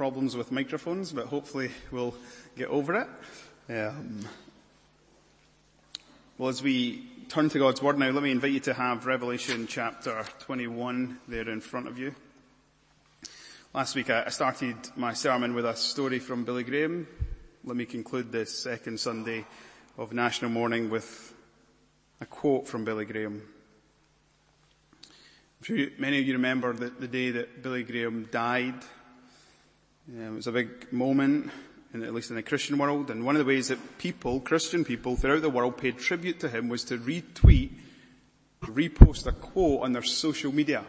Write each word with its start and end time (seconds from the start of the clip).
problems 0.00 0.34
with 0.34 0.50
microphones, 0.50 1.12
but 1.12 1.26
hopefully 1.26 1.70
we'll 1.90 2.14
get 2.56 2.68
over 2.68 3.02
it. 3.02 3.08
Um, 3.68 4.20
well, 6.38 6.48
as 6.48 6.62
we 6.62 7.06
turn 7.28 7.50
to 7.50 7.58
God's 7.58 7.82
Word 7.82 7.98
now, 7.98 8.08
let 8.08 8.22
me 8.22 8.30
invite 8.30 8.52
you 8.52 8.60
to 8.60 8.72
have 8.72 9.04
Revelation 9.04 9.66
chapter 9.66 10.24
21 10.38 11.18
there 11.28 11.46
in 11.50 11.60
front 11.60 11.86
of 11.86 11.98
you. 11.98 12.14
Last 13.74 13.94
week 13.94 14.08
I 14.08 14.30
started 14.30 14.74
my 14.96 15.12
sermon 15.12 15.52
with 15.52 15.66
a 15.66 15.76
story 15.76 16.18
from 16.18 16.46
Billy 16.46 16.64
Graham. 16.64 17.06
Let 17.62 17.76
me 17.76 17.84
conclude 17.84 18.32
this 18.32 18.58
second 18.58 18.98
Sunday 18.98 19.44
of 19.98 20.14
National 20.14 20.50
Mourning 20.50 20.88
with 20.88 21.34
a 22.22 22.24
quote 22.24 22.66
from 22.66 22.86
Billy 22.86 23.04
Graham. 23.04 23.42
I'm 25.02 25.64
sure 25.64 25.88
many 25.98 26.20
of 26.20 26.26
you 26.26 26.32
remember 26.32 26.72
the, 26.72 26.88
the 26.88 27.06
day 27.06 27.32
that 27.32 27.62
Billy 27.62 27.82
Graham 27.82 28.30
died. 28.32 28.82
Um, 30.08 30.26
it 30.26 30.30
was 30.30 30.46
a 30.46 30.52
big 30.52 30.92
moment, 30.92 31.50
in, 31.92 32.02
at 32.02 32.14
least 32.14 32.30
in 32.30 32.36
the 32.36 32.42
Christian 32.42 32.78
world, 32.78 33.10
and 33.10 33.24
one 33.24 33.36
of 33.36 33.40
the 33.40 33.44
ways 33.44 33.68
that 33.68 33.98
people, 33.98 34.40
Christian 34.40 34.84
people 34.84 35.16
throughout 35.16 35.42
the 35.42 35.50
world 35.50 35.76
paid 35.76 35.98
tribute 35.98 36.40
to 36.40 36.48
him 36.48 36.68
was 36.68 36.84
to 36.84 36.98
retweet, 36.98 37.70
repost 38.62 39.26
a 39.26 39.32
quote 39.32 39.82
on 39.82 39.92
their 39.92 40.02
social 40.02 40.52
media. 40.52 40.84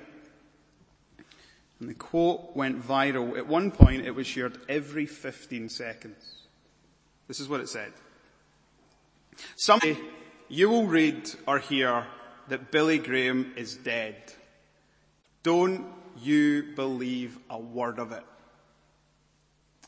And 1.79 1.89
the 1.89 1.93
quote 1.95 2.55
went 2.55 2.81
viral. 2.87 3.37
At 3.37 3.47
one 3.47 3.71
point 3.71 4.05
it 4.05 4.11
was 4.11 4.27
shared 4.27 4.59
every 4.69 5.07
15 5.07 5.69
seconds. 5.69 6.43
This 7.27 7.39
is 7.39 7.49
what 7.49 7.59
it 7.59 7.69
said. 7.69 7.91
Someday 9.55 9.97
you 10.47 10.69
will 10.69 10.85
read 10.85 11.29
or 11.47 11.57
hear 11.59 12.05
that 12.49 12.71
Billy 12.71 12.99
Graham 12.99 13.53
is 13.55 13.75
dead. 13.75 14.15
Don't 15.43 15.85
you 16.21 16.73
believe 16.75 17.39
a 17.49 17.57
word 17.57 17.97
of 17.97 18.11
it. 18.11 18.23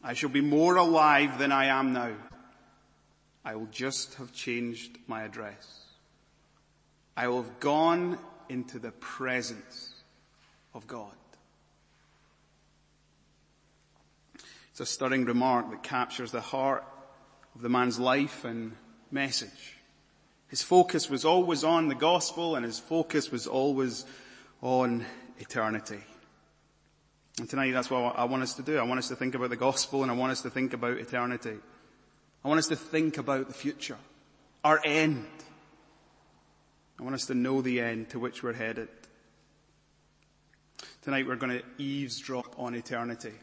I 0.04 0.14
shall 0.14 0.30
be 0.30 0.42
more 0.42 0.76
alive 0.76 1.40
than 1.40 1.52
I 1.52 1.66
am 1.66 1.94
now. 1.94 2.12
I 3.46 3.56
will 3.56 3.68
just 3.68 4.16
have 4.16 4.34
changed 4.34 4.98
my 5.08 5.24
address. 5.24 5.86
I 7.16 7.28
will 7.28 7.42
have 7.42 7.60
gone 7.60 8.18
into 8.50 8.80
the 8.80 8.92
presence 8.92 9.94
of 10.74 10.88
God. 10.88 11.16
It's 14.72 14.80
a 14.80 14.86
stirring 14.86 15.26
remark 15.26 15.70
that 15.70 15.84
captures 15.84 16.32
the 16.32 16.42
heart 16.42 16.84
of 17.56 17.62
the 17.62 17.70
man's 17.70 18.00
life 18.00 18.44
and 18.44 18.76
message. 19.12 19.78
His 20.48 20.64
focus 20.64 21.10
was 21.10 21.26
always 21.26 21.64
on 21.64 21.88
the 21.88 21.96
gospel 21.96 22.56
and 22.56 22.66
his 22.66 22.80
focus 22.80 23.32
was 23.32 23.48
always 23.48 24.06
on 24.62 25.06
eternity. 25.38 26.02
And 27.40 27.50
tonight 27.50 27.72
that's 27.72 27.90
what 27.90 28.18
I 28.18 28.26
want 28.26 28.44
us 28.44 28.54
to 28.56 28.62
do. 28.62 28.78
I 28.78 28.84
want 28.84 29.00
us 29.00 29.08
to 29.08 29.16
think 29.16 29.34
about 29.34 29.50
the 29.50 29.56
gospel 29.56 30.04
and 30.04 30.12
I 30.12 30.16
want 30.16 30.32
us 30.32 30.42
to 30.44 30.50
think 30.50 30.74
about 30.74 30.98
eternity. 30.98 31.56
I 32.44 32.48
want 32.48 32.60
us 32.60 32.68
to 32.68 32.76
think 32.76 33.18
about 33.18 33.48
the 33.48 33.54
future, 33.54 33.98
our 34.64 34.80
end. 34.86 35.26
I 37.00 37.04
want 37.04 37.16
us 37.16 37.26
to 37.28 37.34
know 37.34 37.62
the 37.62 37.80
end 37.80 38.10
to 38.10 38.20
which 38.20 38.44
we're 38.44 38.54
headed. 38.54 38.90
Tonight 41.02 41.28
we're 41.28 41.36
going 41.36 41.60
to 41.60 41.64
eavesdrop 41.78 42.58
on 42.60 42.76
eternity. 42.76 43.34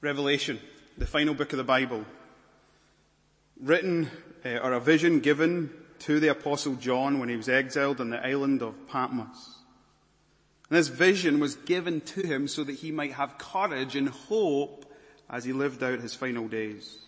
Revelation, 0.00 0.60
the 0.96 1.06
final 1.06 1.34
book 1.34 1.52
of 1.52 1.56
the 1.56 1.64
Bible, 1.64 2.04
written 3.60 4.10
uh, 4.44 4.58
or 4.58 4.72
a 4.72 4.80
vision 4.80 5.20
given 5.20 5.70
to 6.00 6.20
the 6.20 6.28
apostle 6.28 6.74
John 6.74 7.18
when 7.18 7.28
he 7.28 7.36
was 7.36 7.48
exiled 7.48 8.00
on 8.00 8.10
the 8.10 8.24
island 8.24 8.62
of 8.62 8.86
Patmos. 8.88 9.53
And 10.74 10.80
this 10.80 10.88
vision 10.88 11.38
was 11.38 11.54
given 11.54 12.00
to 12.00 12.26
him 12.26 12.48
so 12.48 12.64
that 12.64 12.72
he 12.72 12.90
might 12.90 13.12
have 13.12 13.38
courage 13.38 13.94
and 13.94 14.08
hope 14.08 14.92
as 15.30 15.44
he 15.44 15.52
lived 15.52 15.84
out 15.84 16.00
his 16.00 16.16
final 16.16 16.48
days. 16.48 16.98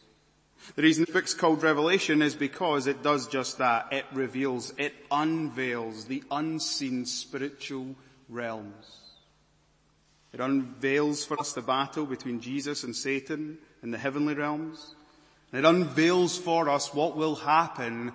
The 0.77 0.83
reason 0.83 1.05
the 1.05 1.13
book's 1.13 1.35
called 1.35 1.65
Revelation 1.65 2.23
is 2.23 2.37
because 2.37 2.87
it 2.87 3.03
does 3.03 3.27
just 3.27 3.59
that. 3.59 3.89
It 3.93 4.05
reveals, 4.13 4.73
it 4.79 4.95
unveils 5.11 6.05
the 6.05 6.23
unseen 6.31 7.07
spiritual 7.07 7.97
realms. 8.29 9.01
It 10.33 10.39
unveils 10.39 11.25
for 11.25 11.37
us 11.41 11.53
the 11.53 11.61
battle 11.61 12.07
between 12.07 12.41
Jesus 12.41 12.85
and 12.85 12.95
Satan 12.95 13.59
in 13.83 13.91
the 13.91 13.99
heavenly 13.99 14.35
realms. 14.35 14.95
And 15.51 15.67
it 15.67 15.69
unveils 15.69 16.39
for 16.39 16.69
us 16.69 16.95
what 16.95 17.17
will 17.17 17.35
happen 17.35 18.13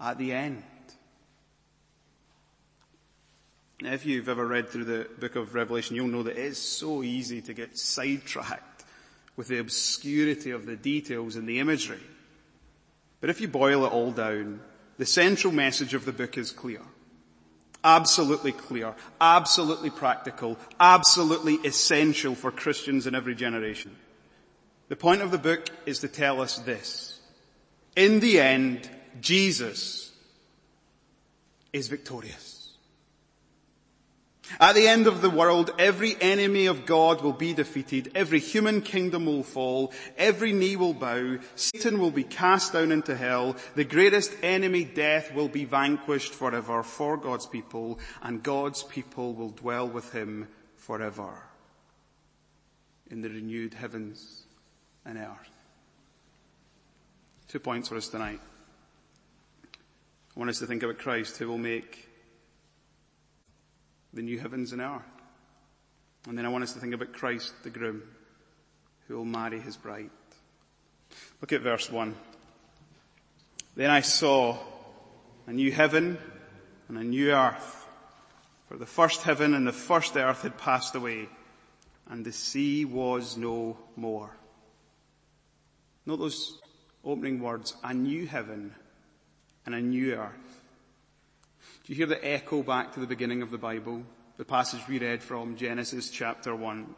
at 0.00 0.18
the 0.18 0.30
end. 0.30 0.62
Now, 3.71 3.71
if 3.86 4.06
you've 4.06 4.28
ever 4.28 4.46
read 4.46 4.68
through 4.68 4.84
the 4.84 5.08
book 5.18 5.36
of 5.36 5.54
Revelation, 5.54 5.96
you'll 5.96 6.08
know 6.08 6.22
that 6.22 6.38
it 6.38 6.44
is 6.44 6.58
so 6.58 7.02
easy 7.02 7.40
to 7.42 7.54
get 7.54 7.78
sidetracked 7.78 8.84
with 9.36 9.48
the 9.48 9.58
obscurity 9.58 10.50
of 10.50 10.66
the 10.66 10.76
details 10.76 11.36
and 11.36 11.48
the 11.48 11.60
imagery. 11.60 12.00
But 13.20 13.30
if 13.30 13.40
you 13.40 13.48
boil 13.48 13.84
it 13.84 13.92
all 13.92 14.10
down, 14.10 14.60
the 14.98 15.06
central 15.06 15.52
message 15.52 15.94
of 15.94 16.04
the 16.04 16.12
book 16.12 16.36
is 16.36 16.50
clear 16.50 16.80
absolutely 17.84 18.52
clear, 18.52 18.94
absolutely 19.20 19.90
practical, 19.90 20.58
absolutely 20.78 21.54
essential 21.64 22.34
for 22.34 22.50
Christians 22.50 23.06
in 23.06 23.14
every 23.14 23.34
generation. 23.34 23.96
The 24.88 24.96
point 24.96 25.22
of 25.22 25.30
the 25.30 25.38
book 25.38 25.68
is 25.86 26.00
to 26.00 26.08
tell 26.08 26.40
us 26.40 26.58
this. 26.58 27.20
In 27.96 28.20
the 28.20 28.40
end, 28.40 28.88
Jesus 29.20 30.12
is 31.72 31.88
victorious. 31.88 32.51
At 34.60 34.74
the 34.74 34.86
end 34.86 35.06
of 35.06 35.22
the 35.22 35.30
world, 35.30 35.70
every 35.78 36.16
enemy 36.20 36.66
of 36.66 36.86
God 36.86 37.22
will 37.22 37.32
be 37.32 37.52
defeated, 37.54 38.12
every 38.14 38.38
human 38.38 38.82
kingdom 38.82 39.26
will 39.26 39.42
fall, 39.42 39.92
every 40.16 40.52
knee 40.52 40.76
will 40.76 40.94
bow, 40.94 41.38
Satan 41.54 41.98
will 41.98 42.10
be 42.10 42.24
cast 42.24 42.72
down 42.72 42.92
into 42.92 43.16
hell, 43.16 43.56
the 43.74 43.84
greatest 43.84 44.32
enemy, 44.42 44.84
death, 44.84 45.34
will 45.34 45.48
be 45.48 45.64
vanquished 45.64 46.32
forever 46.32 46.82
for 46.82 47.16
God's 47.16 47.46
people, 47.46 47.98
and 48.22 48.42
God's 48.42 48.82
people 48.82 49.34
will 49.34 49.50
dwell 49.50 49.88
with 49.88 50.12
him 50.12 50.48
forever 50.76 51.42
in 53.10 53.20
the 53.20 53.28
renewed 53.28 53.74
heavens 53.74 54.44
and 55.04 55.18
earth. 55.18 55.50
Two 57.48 57.60
points 57.60 57.88
for 57.88 57.96
us 57.96 58.08
tonight. 58.08 58.40
I 60.34 60.38
want 60.38 60.48
us 60.48 60.58
to 60.60 60.66
think 60.66 60.82
about 60.82 60.98
Christ 60.98 61.36
who 61.36 61.48
will 61.48 61.58
make 61.58 62.08
the 64.12 64.22
new 64.22 64.38
heavens 64.38 64.72
and 64.72 64.80
earth. 64.80 65.02
And 66.28 66.38
then 66.38 66.46
I 66.46 66.48
want 66.48 66.64
us 66.64 66.72
to 66.74 66.80
think 66.80 66.94
about 66.94 67.12
Christ, 67.12 67.52
the 67.64 67.70
groom, 67.70 68.02
who 69.08 69.16
will 69.16 69.24
marry 69.24 69.60
his 69.60 69.76
bride. 69.76 70.10
Look 71.40 71.52
at 71.52 71.62
verse 71.62 71.90
1. 71.90 72.14
Then 73.74 73.90
I 73.90 74.00
saw 74.00 74.58
a 75.46 75.52
new 75.52 75.72
heaven 75.72 76.18
and 76.88 76.98
a 76.98 77.04
new 77.04 77.32
earth, 77.32 77.86
for 78.68 78.76
the 78.76 78.86
first 78.86 79.22
heaven 79.22 79.54
and 79.54 79.66
the 79.66 79.72
first 79.72 80.16
earth 80.16 80.42
had 80.42 80.58
passed 80.58 80.94
away, 80.94 81.28
and 82.08 82.24
the 82.24 82.32
sea 82.32 82.84
was 82.84 83.36
no 83.36 83.78
more. 83.96 84.36
Note 86.04 86.16
those 86.16 86.58
opening 87.04 87.40
words, 87.40 87.74
a 87.82 87.94
new 87.94 88.26
heaven 88.26 88.74
and 89.64 89.74
a 89.74 89.80
new 89.80 90.14
earth. 90.14 90.51
Do 91.84 91.92
you 91.92 91.96
hear 91.96 92.06
the 92.06 92.24
echo 92.24 92.62
back 92.62 92.92
to 92.92 93.00
the 93.00 93.08
beginning 93.08 93.42
of 93.42 93.50
the 93.50 93.58
Bible? 93.58 94.04
The 94.36 94.44
passage 94.44 94.86
we 94.88 95.00
read 95.00 95.20
from 95.20 95.56
Genesis 95.56 96.10
chapter 96.10 96.54
1. 96.54 96.94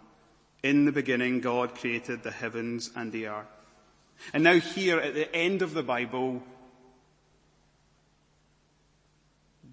In 0.62 0.84
the 0.84 0.92
beginning, 0.92 1.40
God 1.40 1.74
created 1.74 2.22
the 2.22 2.30
heavens 2.30 2.90
and 2.94 3.10
the 3.10 3.28
earth. 3.28 3.46
And 4.34 4.44
now 4.44 4.58
here 4.58 4.98
at 4.98 5.14
the 5.14 5.34
end 5.34 5.62
of 5.62 5.72
the 5.72 5.82
Bible, 5.82 6.42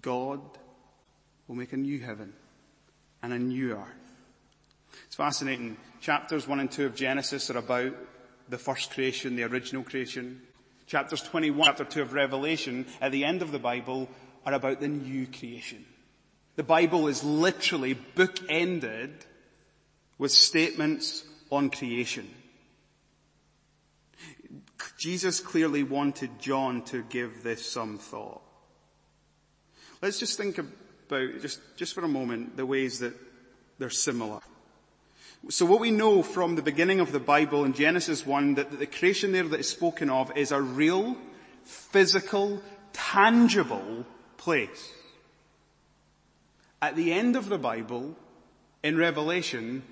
God 0.00 0.40
will 1.46 1.56
make 1.56 1.74
a 1.74 1.76
new 1.76 2.00
heaven 2.00 2.32
and 3.22 3.34
a 3.34 3.38
new 3.38 3.72
earth. 3.72 4.14
It's 5.04 5.16
fascinating. 5.16 5.76
Chapters 6.00 6.48
1 6.48 6.58
and 6.58 6.70
2 6.70 6.86
of 6.86 6.94
Genesis 6.94 7.50
are 7.50 7.58
about 7.58 7.92
the 8.48 8.56
first 8.56 8.92
creation, 8.92 9.36
the 9.36 9.44
original 9.44 9.82
creation. 9.82 10.40
Chapters 10.86 11.22
21, 11.22 11.66
chapter 11.66 11.84
2 11.84 12.02
of 12.02 12.12
Revelation, 12.14 12.86
at 13.00 13.12
the 13.12 13.24
end 13.24 13.42
of 13.42 13.52
the 13.52 13.58
Bible, 13.58 14.08
are 14.44 14.54
about 14.54 14.80
the 14.80 14.88
new 14.88 15.26
creation. 15.26 15.84
The 16.56 16.62
Bible 16.62 17.08
is 17.08 17.24
literally 17.24 17.94
bookended 17.94 19.10
with 20.18 20.32
statements 20.32 21.24
on 21.50 21.70
creation. 21.70 22.28
Jesus 24.98 25.40
clearly 25.40 25.82
wanted 25.82 26.38
John 26.38 26.82
to 26.84 27.02
give 27.02 27.42
this 27.42 27.68
some 27.68 27.98
thought. 27.98 28.42
Let's 30.00 30.18
just 30.18 30.36
think 30.36 30.58
about, 30.58 31.40
just, 31.40 31.60
just 31.76 31.94
for 31.94 32.04
a 32.04 32.08
moment, 32.08 32.56
the 32.56 32.66
ways 32.66 32.98
that 32.98 33.14
they're 33.78 33.90
similar. 33.90 34.40
So 35.48 35.66
what 35.66 35.80
we 35.80 35.90
know 35.90 36.22
from 36.22 36.54
the 36.54 36.62
beginning 36.62 37.00
of 37.00 37.10
the 37.10 37.18
Bible 37.18 37.64
in 37.64 37.72
Genesis 37.72 38.24
1 38.24 38.54
that 38.54 38.78
the 38.78 38.86
creation 38.86 39.32
there 39.32 39.42
that 39.48 39.58
is 39.58 39.68
spoken 39.68 40.08
of 40.08 40.36
is 40.36 40.52
a 40.52 40.60
real, 40.60 41.16
physical, 41.64 42.62
tangible 42.92 44.06
place. 44.42 44.92
At 46.80 46.96
the 46.96 47.12
end 47.12 47.36
of 47.36 47.48
the 47.48 47.58
Bible, 47.58 48.16
in 48.82 48.96
Revelation, 48.96 49.84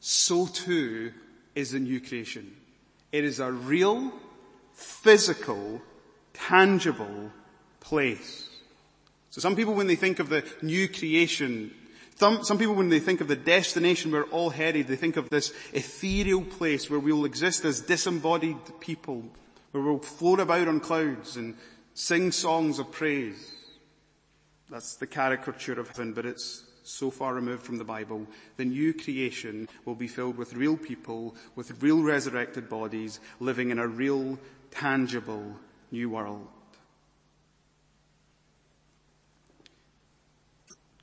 so 0.00 0.46
too 0.46 1.12
is 1.54 1.70
the 1.70 1.78
new 1.78 2.00
creation. 2.00 2.56
It 3.12 3.22
is 3.22 3.38
a 3.38 3.52
real, 3.52 4.12
physical, 4.72 5.80
tangible 6.34 7.30
place. 7.78 8.48
So 9.30 9.40
some 9.40 9.54
people 9.54 9.74
when 9.74 9.86
they 9.86 9.94
think 9.94 10.18
of 10.18 10.28
the 10.28 10.44
new 10.62 10.88
creation, 10.88 11.72
some, 12.16 12.42
some 12.42 12.58
people 12.58 12.74
when 12.74 12.88
they 12.88 12.98
think 12.98 13.20
of 13.20 13.28
the 13.28 13.36
destination 13.36 14.10
we're 14.10 14.24
all 14.24 14.50
headed, 14.50 14.88
they 14.88 14.96
think 14.96 15.16
of 15.16 15.30
this 15.30 15.52
ethereal 15.72 16.42
place 16.42 16.90
where 16.90 16.98
we'll 16.98 17.24
exist 17.24 17.64
as 17.64 17.80
disembodied 17.80 18.58
people, 18.80 19.22
where 19.70 19.84
we'll 19.84 20.00
float 20.00 20.40
about 20.40 20.66
on 20.66 20.80
clouds 20.80 21.36
and 21.36 21.56
sing 21.94 22.32
songs 22.32 22.80
of 22.80 22.90
praise. 22.90 23.51
That's 24.72 24.94
the 24.94 25.06
caricature 25.06 25.78
of 25.78 25.88
heaven, 25.88 26.14
but 26.14 26.24
it's 26.24 26.64
so 26.82 27.10
far 27.10 27.34
removed 27.34 27.62
from 27.62 27.76
the 27.76 27.84
Bible. 27.84 28.26
The 28.56 28.64
new 28.64 28.94
creation 28.94 29.68
will 29.84 29.94
be 29.94 30.08
filled 30.08 30.38
with 30.38 30.54
real 30.54 30.78
people, 30.78 31.36
with 31.54 31.82
real 31.82 32.02
resurrected 32.02 32.70
bodies, 32.70 33.20
living 33.38 33.68
in 33.68 33.78
a 33.78 33.86
real, 33.86 34.38
tangible 34.70 35.56
new 35.90 36.08
world. 36.08 36.48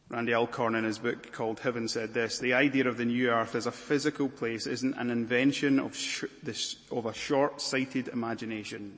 Randy 0.09 0.33
Alcorn 0.33 0.73
in 0.73 0.83
his 0.83 0.97
book 0.97 1.31
called 1.31 1.59
Heaven 1.59 1.87
said 1.87 2.15
this, 2.15 2.39
the 2.39 2.55
idea 2.55 2.87
of 2.87 2.97
the 2.97 3.05
new 3.05 3.29
earth 3.29 3.53
as 3.53 3.67
a 3.67 3.71
physical 3.71 4.29
place 4.29 4.65
isn't 4.65 4.95
an 4.95 5.11
invention 5.11 5.79
of, 5.79 5.95
sh- 5.95 6.23
of 6.91 7.05
a 7.05 7.13
short-sighted 7.13 8.07
imagination. 8.07 8.97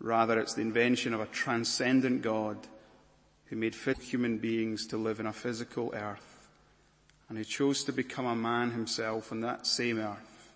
Rather, 0.00 0.40
it's 0.40 0.54
the 0.54 0.62
invention 0.62 1.12
of 1.12 1.20
a 1.20 1.26
transcendent 1.26 2.22
God 2.22 2.56
who 3.52 3.58
made 3.58 3.74
fit 3.74 3.98
human 3.98 4.38
beings 4.38 4.86
to 4.86 4.96
live 4.96 5.20
in 5.20 5.26
a 5.26 5.32
physical 5.32 5.92
earth 5.94 6.48
and 7.28 7.36
who 7.36 7.44
chose 7.44 7.84
to 7.84 7.92
become 7.92 8.24
a 8.24 8.34
man 8.34 8.70
himself 8.70 9.30
on 9.30 9.42
that 9.42 9.66
same 9.66 9.98
earth. 9.98 10.50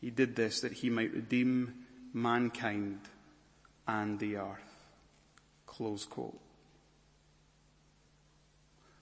He 0.00 0.10
did 0.10 0.36
this 0.36 0.60
that 0.60 0.74
he 0.74 0.90
might 0.90 1.12
redeem 1.12 1.74
mankind 2.12 3.00
and 3.88 4.16
the 4.20 4.36
earth. 4.36 4.86
Close 5.66 6.04
quote. 6.04 6.38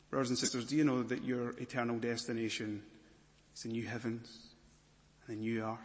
Brothers 0.08 0.30
and 0.30 0.38
sisters, 0.38 0.64
do 0.64 0.74
you 0.74 0.84
know 0.84 1.02
that 1.02 1.22
your 1.22 1.50
eternal 1.58 1.98
destination 1.98 2.82
is 3.54 3.64
the 3.64 3.68
new 3.68 3.84
heavens 3.84 4.38
and 5.26 5.36
the 5.36 5.40
new 5.42 5.62
earth? 5.62 5.78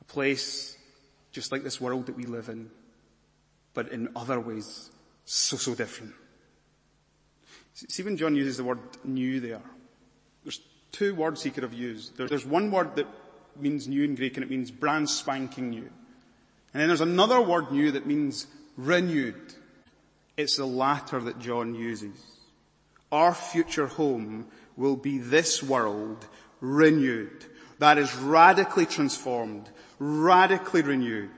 A 0.00 0.04
place 0.04 0.76
just 1.30 1.52
like 1.52 1.62
this 1.62 1.80
world 1.80 2.06
that 2.06 2.16
we 2.16 2.24
live 2.24 2.48
in, 2.48 2.70
but 3.74 3.88
in 3.88 4.08
other 4.16 4.40
ways 4.40 4.90
so, 5.24 5.56
so 5.56 5.74
different. 5.74 6.14
See 7.74 8.04
when 8.04 8.16
John 8.16 8.36
uses 8.36 8.56
the 8.56 8.64
word 8.64 8.78
new 9.02 9.40
there, 9.40 9.62
there's 10.44 10.60
two 10.92 11.14
words 11.14 11.42
he 11.42 11.50
could 11.50 11.64
have 11.64 11.74
used. 11.74 12.16
There's 12.16 12.46
one 12.46 12.70
word 12.70 12.94
that 12.96 13.08
means 13.56 13.88
new 13.88 14.04
in 14.04 14.14
Greek 14.14 14.36
and 14.36 14.44
it 14.44 14.50
means 14.50 14.70
brand 14.70 15.10
spanking 15.10 15.70
new. 15.70 15.90
And 16.72 16.80
then 16.80 16.88
there's 16.88 17.00
another 17.00 17.40
word 17.40 17.72
new 17.72 17.90
that 17.92 18.06
means 18.06 18.46
renewed. 18.76 19.54
It's 20.36 20.56
the 20.56 20.66
latter 20.66 21.20
that 21.20 21.38
John 21.38 21.74
uses. 21.74 22.16
Our 23.12 23.34
future 23.34 23.86
home 23.86 24.46
will 24.76 24.96
be 24.96 25.18
this 25.18 25.62
world 25.62 26.26
renewed. 26.60 27.44
That 27.78 27.98
is 27.98 28.14
radically 28.16 28.86
transformed, 28.86 29.68
radically 29.98 30.82
renewed. 30.82 31.30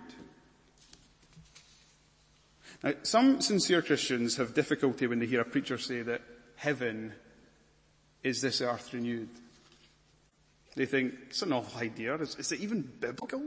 Now, 2.86 2.92
some 3.02 3.40
sincere 3.40 3.82
Christians 3.82 4.36
have 4.36 4.54
difficulty 4.54 5.08
when 5.08 5.18
they 5.18 5.26
hear 5.26 5.40
a 5.40 5.44
preacher 5.44 5.76
say 5.76 6.02
that 6.02 6.20
heaven 6.54 7.12
is 8.22 8.40
this 8.40 8.60
earth 8.60 8.94
renewed. 8.94 9.28
They 10.76 10.86
think, 10.86 11.14
it's 11.26 11.42
an 11.42 11.52
awful 11.52 11.80
idea. 11.80 12.14
Is, 12.14 12.36
is 12.36 12.52
it 12.52 12.60
even 12.60 12.82
biblical? 12.82 13.42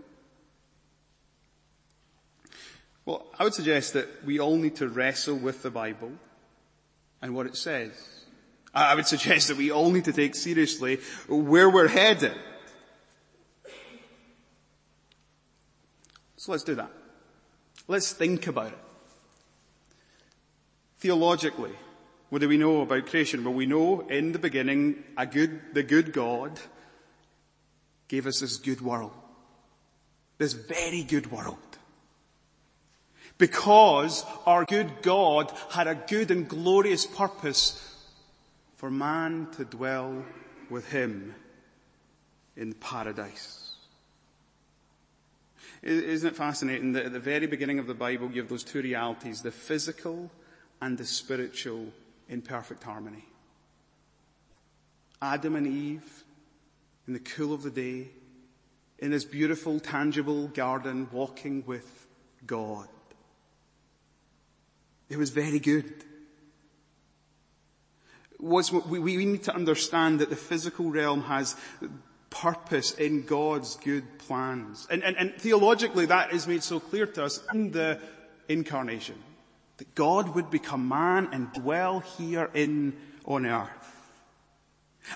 Well, 3.06 3.28
I 3.40 3.46
would 3.46 3.54
suggest 3.54 3.94
that 3.94 4.26
we 4.26 4.42
all 4.42 4.58
need 4.58 4.76
to 4.78 4.90
wrestle 4.90 5.38
with 5.38 5.64
the 5.64 5.72
Bible 5.72 6.12
and 7.22 7.34
what 7.34 7.46
it 7.46 7.56
says. 7.56 7.94
I 8.74 8.94
would 8.94 9.08
suggest 9.16 9.48
that 9.48 9.56
we 9.56 9.72
all 9.72 9.90
need 9.90 10.04
to 10.04 10.14
take 10.14 10.36
seriously 10.36 11.00
where 11.30 11.70
we're 11.70 11.88
headed. 11.88 12.36
So 16.36 16.52
let's 16.52 16.66
do 16.66 16.76
that. 16.76 16.92
Let's 17.88 18.12
think 18.12 18.46
about 18.48 18.74
it. 18.74 18.80
Theologically, 21.00 21.72
what 22.30 22.42
do 22.42 22.50
we 22.50 22.58
know 22.58 22.82
about 22.82 23.08
creation? 23.08 23.44
Well, 23.44 23.54
we 23.54 23.66
know 23.66 24.02
in 24.02 24.34
the 24.34 24.40
beginning, 24.40 25.04
a 25.18 25.26
good, 25.26 25.62
the 25.74 25.84
good 25.84 26.12
God 26.12 26.60
gave 28.08 28.28
us 28.28 28.42
this 28.42 28.58
good 28.58 28.82
world. 28.82 29.14
This 30.38 30.54
very 30.54 31.04
good 31.04 31.32
world. 31.32 31.58
Because 33.38 34.26
our 34.46 34.66
good 34.66 35.02
God 35.02 35.54
had 35.72 35.88
a 35.88 35.96
good 35.96 36.32
and 36.32 36.48
glorious 36.48 37.06
purpose 37.06 37.96
for 38.76 38.92
man 38.92 39.48
to 39.56 39.64
dwell 39.64 40.26
with 40.70 40.92
him 40.92 41.34
in 42.58 42.74
paradise. 42.74 43.76
Isn't 45.82 46.30
it 46.30 46.36
fascinating 46.36 46.92
that 46.94 47.06
at 47.06 47.14
the 47.14 47.20
very 47.20 47.48
beginning 47.48 47.80
of 47.80 47.88
the 47.88 47.94
Bible 47.94 48.30
you 48.32 48.42
have 48.42 48.50
those 48.50 48.66
two 48.66 48.82
realities, 48.82 49.42
the 49.42 49.52
physical 49.52 50.30
and 50.82 50.98
the 50.98 51.06
spiritual 51.06 51.88
in 52.28 52.42
perfect 52.42 52.84
harmony? 52.84 53.26
Adam 55.22 55.56
and 55.56 55.68
Eve 55.68 56.24
in 57.08 57.14
the 57.14 57.20
cool 57.20 57.54
of 57.54 57.64
the 57.64 57.72
day, 57.72 58.08
in 59.00 59.10
this 59.10 59.26
beautiful, 59.26 59.80
tangible 59.80 60.48
garden, 60.50 61.08
walking 61.12 61.64
with 61.66 62.06
God. 62.46 62.88
It 65.10 65.18
was 65.18 65.32
very 65.32 65.58
good. 65.58 65.92
We, 68.40 69.00
we 69.00 69.26
need 69.26 69.44
to 69.46 69.56
understand 69.56 70.20
that 70.20 70.30
the 70.30 70.36
physical 70.36 70.92
realm 70.92 71.24
has 71.24 71.56
purpose 72.30 72.92
in 72.92 73.26
God's 73.26 73.76
good 73.78 74.20
plans. 74.20 74.88
And, 74.92 75.04
and, 75.04 75.18
and 75.18 75.34
theologically 75.34 76.06
that 76.06 76.32
is 76.32 76.48
made 76.48 76.62
so 76.62 76.80
clear 76.80 77.08
to 77.08 77.24
us 77.24 77.44
in 77.52 77.72
the 77.72 78.00
incarnation. 78.48 79.16
That 79.80 79.96
God 79.96 80.36
would 80.36 80.52
become 80.52 80.88
man 80.88 81.30
and 81.32 81.52
dwell 81.54 82.02
here 82.02 82.52
in, 82.54 82.96
on 83.26 83.46
earth. 83.46 83.96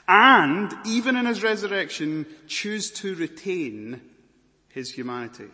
And, 0.08 0.74
even 0.86 1.18
in 1.18 1.26
his 1.26 1.44
resurrection, 1.44 2.26
choose 2.48 2.90
to 2.92 3.14
retain 3.16 4.02
his 4.70 4.90
humanity. 4.90 5.50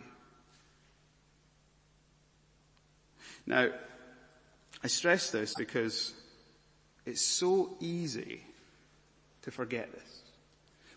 Now, 3.46 3.68
I 4.82 4.86
stress 4.86 5.30
this 5.30 5.54
because 5.54 6.14
it's 7.04 7.20
so 7.20 7.76
easy 7.80 8.44
to 9.42 9.50
forget 9.50 9.92
this. 9.92 10.22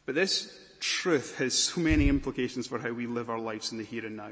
But 0.06 0.16
this 0.16 0.56
truth 0.80 1.38
has 1.40 1.54
so 1.54 1.82
many 1.82 2.10
implications 2.10 2.68
for 2.68 2.78
how 2.78 2.92
we 2.92 3.08
live 3.08 3.30
our 3.30 3.40
lives 3.40 3.72
in 3.72 3.80
the 3.80 3.84
here 3.84 4.06
and 4.06 4.18
now. 4.18 4.32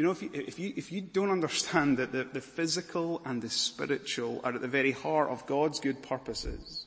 You 0.00 0.06
know 0.06 0.12
if 0.12 0.22
you, 0.22 0.30
if 0.32 0.58
you, 0.58 0.72
if 0.76 0.92
you 0.92 1.02
don't 1.02 1.30
understand 1.30 1.98
that 1.98 2.10
the, 2.10 2.24
the 2.24 2.40
physical 2.40 3.20
and 3.26 3.42
the 3.42 3.50
spiritual 3.50 4.40
are 4.42 4.54
at 4.54 4.62
the 4.62 4.66
very 4.66 4.92
heart 4.92 5.28
of 5.28 5.44
God's 5.44 5.78
good 5.78 6.02
purposes, 6.02 6.86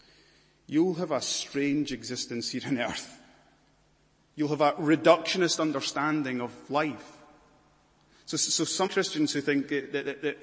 you'll 0.65 0.96
have 0.96 1.12
a 1.12 1.22
strange 1.22 1.91
existence 1.91 2.50
here 2.50 2.63
on 2.65 2.79
earth. 2.79 3.22
You'll 4.36 4.48
have 4.48 4.62
a 4.62 4.72
reductionist 4.72 5.60
understanding 5.60 6.41
of 6.41 6.51
life. 6.72 7.20
So, 8.25 8.36
so 8.36 8.63
some 8.63 8.89
Christians 8.89 9.32
who 9.32 9.41
think 9.41 9.67
that, 9.67 9.93
that, 9.93 10.24
that 10.24 10.39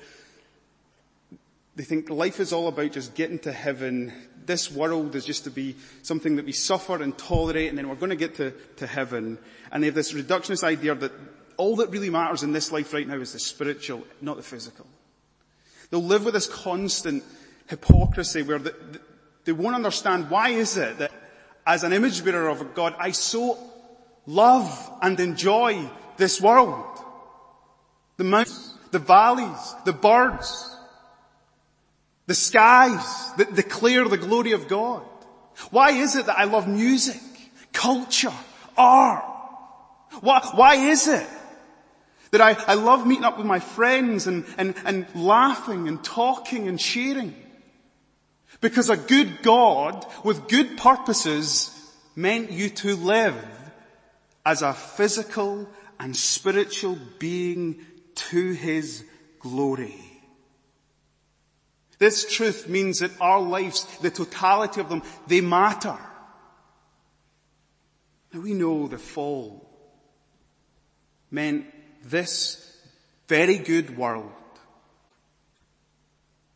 they 1.74 1.82
think 1.82 2.08
life 2.08 2.38
is 2.38 2.52
all 2.52 2.68
about 2.68 2.92
just 2.92 3.16
getting 3.16 3.40
to 3.40 3.50
heaven. 3.50 4.12
This 4.46 4.70
world 4.70 5.16
is 5.16 5.24
just 5.24 5.42
to 5.42 5.50
be 5.50 5.74
something 6.02 6.36
that 6.36 6.44
we 6.44 6.52
suffer 6.52 7.02
and 7.02 7.18
tolerate 7.18 7.68
and 7.68 7.76
then 7.76 7.88
we're 7.88 7.96
going 7.96 8.10
to 8.10 8.16
get 8.16 8.36
to, 8.36 8.52
to 8.76 8.86
heaven. 8.86 9.38
And 9.72 9.82
they 9.82 9.88
have 9.88 9.96
this 9.96 10.12
reductionist 10.12 10.62
idea 10.62 10.94
that 10.94 11.10
all 11.60 11.76
that 11.76 11.90
really 11.90 12.08
matters 12.08 12.42
in 12.42 12.52
this 12.52 12.72
life 12.72 12.94
right 12.94 13.06
now 13.06 13.16
is 13.16 13.34
the 13.34 13.38
spiritual, 13.38 14.02
not 14.22 14.38
the 14.38 14.42
physical. 14.42 14.86
They'll 15.90 16.02
live 16.02 16.24
with 16.24 16.32
this 16.32 16.46
constant 16.46 17.22
hypocrisy 17.68 18.40
where 18.42 18.58
the, 18.58 18.70
the, 18.70 19.00
they 19.44 19.52
won't 19.52 19.74
understand 19.74 20.30
why 20.30 20.50
is 20.50 20.78
it 20.78 20.98
that 20.98 21.12
as 21.66 21.84
an 21.84 21.92
image 21.92 22.24
bearer 22.24 22.48
of 22.48 22.74
God, 22.74 22.94
I 22.98 23.10
so 23.10 23.58
love 24.26 24.90
and 25.02 25.20
enjoy 25.20 25.86
this 26.16 26.40
world. 26.40 26.98
The 28.16 28.24
mountains, 28.24 28.74
the 28.90 28.98
valleys, 28.98 29.74
the 29.84 29.92
birds, 29.92 30.74
the 32.26 32.34
skies 32.34 33.34
that 33.36 33.54
declare 33.54 34.08
the 34.08 34.16
glory 34.16 34.52
of 34.52 34.66
God. 34.66 35.02
Why 35.70 35.90
is 35.90 36.16
it 36.16 36.24
that 36.24 36.38
I 36.38 36.44
love 36.44 36.66
music, 36.66 37.20
culture, 37.74 38.32
art? 38.78 39.24
Why, 40.22 40.40
why 40.54 40.74
is 40.76 41.06
it 41.06 41.26
that 42.30 42.40
I, 42.40 42.56
I 42.66 42.74
love 42.74 43.06
meeting 43.06 43.24
up 43.24 43.38
with 43.38 43.46
my 43.46 43.58
friends 43.60 44.26
and, 44.26 44.44
and, 44.56 44.74
and 44.84 45.06
laughing 45.14 45.88
and 45.88 46.02
talking 46.02 46.68
and 46.68 46.80
sharing? 46.80 47.34
Because 48.60 48.90
a 48.90 48.96
good 48.96 49.42
God 49.42 50.06
with 50.24 50.48
good 50.48 50.76
purposes 50.76 51.76
meant 52.14 52.50
you 52.50 52.68
to 52.68 52.96
live 52.96 53.36
as 54.44 54.62
a 54.62 54.74
physical 54.74 55.68
and 55.98 56.16
spiritual 56.16 56.98
being 57.18 57.84
to 58.14 58.52
His 58.52 59.04
glory. 59.40 59.96
This 61.98 62.30
truth 62.30 62.68
means 62.68 63.00
that 63.00 63.10
our 63.20 63.40
lives, 63.40 63.84
the 63.98 64.10
totality 64.10 64.80
of 64.80 64.88
them, 64.88 65.02
they 65.26 65.42
matter. 65.42 65.98
Now 68.32 68.40
we 68.40 68.54
know 68.54 68.88
the 68.88 68.98
fall 68.98 69.68
meant 71.30 71.66
this 72.04 72.78
very 73.28 73.58
good 73.58 73.96
world 73.96 74.32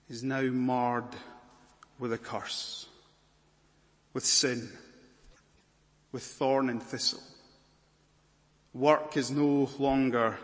is 0.08 0.22
now 0.22 0.42
marred 0.42 1.04
with 1.98 2.12
a 2.12 2.18
curse, 2.18 2.86
with 4.12 4.24
sin, 4.24 4.68
with 6.12 6.22
thorn 6.22 6.68
and 6.68 6.82
thistle. 6.82 7.22
Work 8.72 9.16
is 9.16 9.30
no 9.30 9.68
longer 9.78 10.36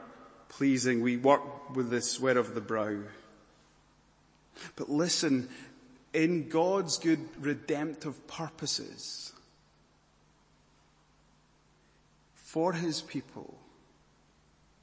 pleasing. 0.49 1.01
We 1.01 1.17
work 1.17 1.75
with 1.75 1.91
the 1.91 2.01
sweat 2.01 2.37
of 2.37 2.55
the 2.55 2.61
brow. 2.61 2.99
But 4.77 4.89
listen, 4.89 5.49
in 6.13 6.49
God's 6.49 6.99
good 6.99 7.21
redemptive 7.41 8.27
purposes, 8.27 9.33
for 12.35 12.73
His 12.73 13.01
people, 13.01 13.60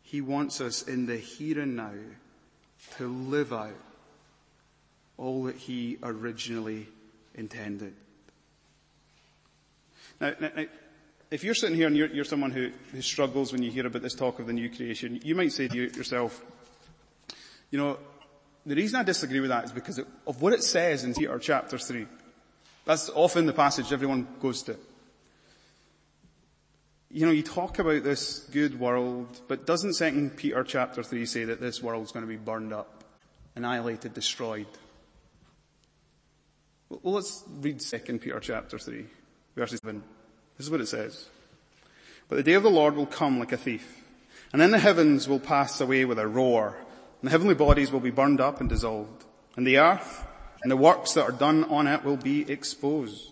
He 0.07 0.21
wants 0.21 0.61
us 0.61 0.83
in 0.83 1.05
the 1.05 1.17
here 1.17 1.59
and 1.59 1.75
now 1.75 1.91
to 2.95 3.07
live 3.09 3.51
out 3.51 3.75
all 5.17 5.43
that 5.43 5.57
He 5.57 5.97
originally 6.01 6.87
intended. 7.35 7.93
Now, 10.21 10.31
now, 10.39 10.51
now 10.55 10.65
if 11.29 11.43
you're 11.43 11.53
sitting 11.53 11.75
here 11.75 11.87
and 11.87 11.97
you're, 11.97 12.07
you're 12.07 12.23
someone 12.23 12.51
who, 12.51 12.71
who, 12.93 13.01
struggles 13.01 13.51
when 13.51 13.61
you 13.61 13.69
hear 13.69 13.85
about 13.85 14.01
this 14.01 14.15
talk 14.15 14.39
of 14.39 14.47
the 14.47 14.53
new 14.53 14.69
creation, 14.69 15.19
you 15.25 15.35
might 15.35 15.51
say 15.51 15.67
to 15.67 15.75
yourself, 15.75 16.41
you 17.69 17.77
know, 17.77 17.97
the 18.65 18.75
reason 18.75 19.01
I 19.01 19.03
disagree 19.03 19.41
with 19.41 19.49
that 19.49 19.65
is 19.65 19.73
because 19.73 19.99
of 19.99 20.41
what 20.41 20.53
it 20.53 20.63
says 20.63 21.03
in 21.03 21.15
Peter 21.15 21.37
chapter 21.37 21.77
3. 21.77 22.07
That's 22.85 23.09
often 23.09 23.45
the 23.45 23.51
passage 23.51 23.91
everyone 23.91 24.25
goes 24.41 24.63
to. 24.63 24.77
You 27.09 27.25
know, 27.25 27.31
you 27.31 27.43
talk 27.43 27.79
about 27.79 28.03
this 28.03 28.39
good 28.51 28.79
world, 28.79 29.39
but 29.47 29.65
doesn't 29.65 29.95
2 29.95 30.31
Peter 30.35 30.63
chapter 30.63 31.01
3 31.01 31.25
say 31.25 31.45
that 31.45 31.61
this 31.61 31.81
world's 31.81 32.11
going 32.11 32.25
to 32.25 32.29
be 32.29 32.35
burned 32.35 32.73
up, 32.73 33.05
annihilated, 33.55 34.13
destroyed? 34.13 34.67
Well, 36.89 37.13
let's 37.13 37.45
read 37.47 37.79
2 37.79 38.19
Peter 38.19 38.39
chapter 38.41 38.77
3, 38.77 39.05
verses 39.55 39.79
7. 39.83 40.03
This 40.57 40.67
is 40.67 40.71
what 40.71 40.81
it 40.81 40.87
says. 40.87 41.29
But 42.27 42.35
the 42.35 42.43
day 42.43 42.53
of 42.53 42.63
the 42.63 42.69
Lord 42.69 42.95
will 42.95 43.05
come 43.05 43.39
like 43.39 43.53
a 43.53 43.57
thief, 43.57 44.03
and 44.51 44.61
then 44.61 44.71
the 44.71 44.79
heavens 44.79 45.29
will 45.29 45.39
pass 45.39 45.79
away 45.79 46.03
with 46.03 46.19
a 46.19 46.27
roar, 46.27 46.75
and 47.21 47.27
the 47.27 47.31
heavenly 47.31 47.55
bodies 47.55 47.89
will 47.89 48.01
be 48.01 48.11
burned 48.11 48.41
up 48.41 48.59
and 48.59 48.67
dissolved, 48.67 49.23
and 49.55 49.65
the 49.65 49.77
earth 49.77 50.25
and 50.61 50.69
the 50.69 50.75
works 50.77 51.13
that 51.13 51.23
are 51.23 51.31
done 51.31 51.63
on 51.65 51.87
it 51.87 52.03
will 52.03 52.17
be 52.17 52.51
exposed. 52.51 53.31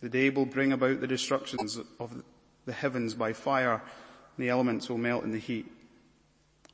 The 0.00 0.08
day 0.08 0.30
will 0.30 0.46
bring 0.46 0.72
about 0.72 1.00
the 1.00 1.06
destructions 1.06 1.78
of 1.98 2.22
the 2.66 2.72
heavens 2.72 3.14
by 3.14 3.32
fire, 3.32 3.74
and 3.74 4.44
the 4.44 4.48
elements 4.48 4.88
will 4.88 4.98
melt 4.98 5.24
in 5.24 5.32
the 5.32 5.38
heat. 5.38 5.70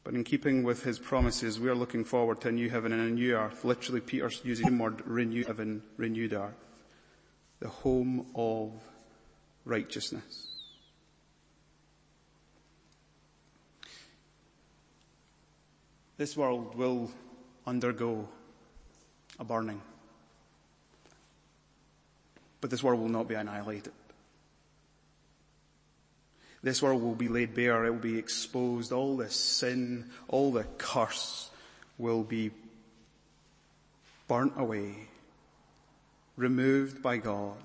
But 0.02 0.14
in 0.14 0.24
keeping 0.24 0.62
with 0.62 0.82
his 0.82 0.98
promises, 0.98 1.60
we 1.60 1.68
are 1.68 1.74
looking 1.74 2.04
forward 2.04 2.40
to 2.42 2.48
a 2.48 2.52
new 2.52 2.70
heaven 2.70 2.92
and 2.92 3.02
a 3.02 3.14
new 3.14 3.36
earth. 3.36 3.64
Literally, 3.64 4.00
Peter's 4.00 4.40
using 4.44 4.76
the 4.76 4.82
word 4.82 5.02
renewed 5.06 5.46
heaven, 5.46 5.82
renewed 5.96 6.32
earth. 6.32 6.54
The 7.60 7.68
home 7.68 8.26
of 8.34 8.72
righteousness. 9.66 10.46
This 16.16 16.36
world 16.36 16.74
will 16.74 17.10
undergo 17.66 18.28
a 19.38 19.44
burning. 19.44 19.80
But 22.60 22.70
this 22.70 22.82
world 22.82 23.00
will 23.00 23.08
not 23.08 23.28
be 23.28 23.34
annihilated. 23.34 23.92
This 26.62 26.82
world 26.82 27.02
will 27.02 27.14
be 27.14 27.28
laid 27.28 27.54
bare. 27.54 27.84
It 27.86 27.90
will 27.90 27.98
be 27.98 28.18
exposed. 28.18 28.92
All 28.92 29.16
the 29.16 29.30
sin, 29.30 30.10
all 30.28 30.52
the 30.52 30.64
curse 30.78 31.50
will 31.98 32.22
be 32.22 32.50
burnt 34.28 34.52
away, 34.56 35.08
removed 36.36 37.02
by 37.02 37.16
God. 37.16 37.56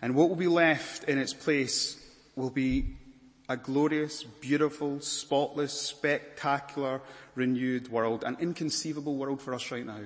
And 0.00 0.14
what 0.14 0.28
will 0.28 0.36
be 0.36 0.46
left 0.46 1.04
in 1.04 1.18
its 1.18 1.34
place 1.34 2.00
will 2.36 2.50
be 2.50 2.96
a 3.48 3.56
glorious, 3.56 4.24
beautiful, 4.24 5.00
spotless, 5.00 5.72
spectacular, 5.72 7.02
renewed 7.34 7.88
world, 7.88 8.24
an 8.24 8.36
inconceivable 8.40 9.16
world 9.16 9.42
for 9.42 9.54
us 9.54 9.70
right 9.70 9.84
now. 9.84 10.00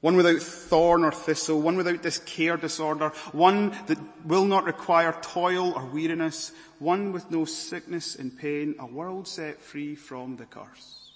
One 0.00 0.16
without 0.16 0.42
thorn 0.42 1.04
or 1.04 1.10
thistle, 1.10 1.60
one 1.60 1.76
without 1.76 2.02
this 2.02 2.18
care 2.18 2.56
disorder, 2.56 3.08
one 3.32 3.70
that 3.86 3.98
will 4.26 4.44
not 4.44 4.64
require 4.64 5.16
toil 5.22 5.72
or 5.72 5.86
weariness, 5.86 6.52
one 6.78 7.12
with 7.12 7.30
no 7.30 7.44
sickness 7.44 8.14
and 8.14 8.36
pain, 8.36 8.74
a 8.78 8.86
world 8.86 9.26
set 9.26 9.62
free 9.62 9.94
from 9.94 10.36
the 10.36 10.44
curse. 10.44 11.12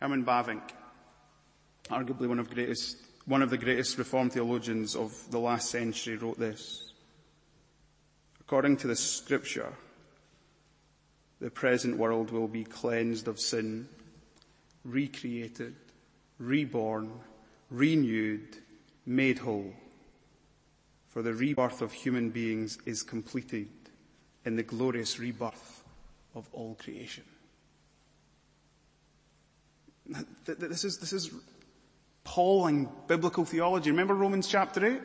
Herman 0.00 0.24
Bavinck, 0.24 0.70
arguably 1.88 2.28
one 2.28 2.38
of, 2.38 2.48
greatest, 2.48 2.98
one 3.24 3.42
of 3.42 3.50
the 3.50 3.58
greatest 3.58 3.98
Reformed 3.98 4.32
theologians 4.32 4.94
of 4.94 5.12
the 5.30 5.40
last 5.40 5.70
century, 5.70 6.16
wrote 6.16 6.38
this. 6.38 6.92
According 8.40 8.76
to 8.78 8.86
the 8.86 8.94
scripture, 8.94 9.72
the 11.40 11.50
present 11.50 11.96
world 11.96 12.30
will 12.30 12.46
be 12.46 12.62
cleansed 12.62 13.26
of 13.26 13.40
sin, 13.40 13.88
recreated, 14.84 15.74
reborn, 16.38 17.12
renewed, 17.70 18.58
made 19.04 19.38
whole. 19.38 19.72
For 21.08 21.22
the 21.22 21.32
rebirth 21.32 21.80
of 21.80 21.92
human 21.92 22.30
beings 22.30 22.78
is 22.84 23.02
completed 23.02 23.68
in 24.44 24.56
the 24.56 24.62
glorious 24.62 25.18
rebirth 25.18 25.82
of 26.34 26.48
all 26.52 26.74
creation. 26.74 27.24
This 30.46 30.84
is, 30.84 30.98
this 30.98 31.12
is 31.12 31.30
biblical 33.08 33.44
theology. 33.44 33.90
Remember 33.90 34.14
Romans 34.14 34.46
chapter 34.46 34.96
8? 34.96 35.00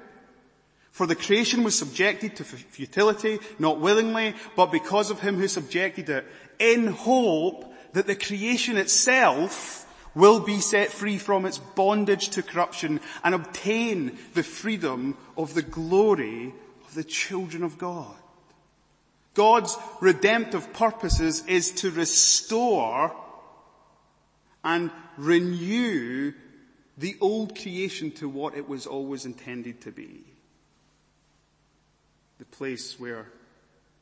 For 0.91 1.07
the 1.07 1.15
creation 1.15 1.63
was 1.63 1.77
subjected 1.77 2.35
to 2.35 2.43
futility, 2.43 3.39
not 3.57 3.79
willingly, 3.79 4.35
but 4.57 4.71
because 4.71 5.09
of 5.09 5.21
him 5.21 5.38
who 5.38 5.47
subjected 5.47 6.09
it, 6.09 6.25
in 6.59 6.88
hope 6.88 7.73
that 7.93 8.07
the 8.07 8.15
creation 8.15 8.77
itself 8.77 9.88
will 10.13 10.39
be 10.39 10.60
set 10.60 10.89
free 10.89 11.18
from 11.18 11.46
its 11.46 11.58
bondage 11.58 12.30
to 12.30 12.44
corruption 12.44 13.00
and 13.24 13.34
obtain 13.34 14.18
the 14.34 14.44
freedom 14.44 15.18
of 15.38 15.53
the 15.53 15.62
glory 15.62 16.53
of 16.86 16.94
the 16.94 17.03
children 17.03 17.63
of 17.63 17.77
God. 17.77 18.15
God's 19.34 19.77
redemptive 20.01 20.74
purposes 20.74 21.46
is 21.48 21.72
to 21.72 21.89
restore 21.91 23.15
and 24.63 24.91
renew 25.18 26.34
the 26.98 27.15
old 27.22 27.58
creation 27.58 28.12
to 28.12 28.27
what 28.27 28.56
it 28.56 28.68
was 28.68 28.86
always 28.86 29.25
intended 29.25 29.82
to 29.82 29.91
be 29.91 30.25
the 32.41 32.46
place 32.46 33.00
where 33.00 33.27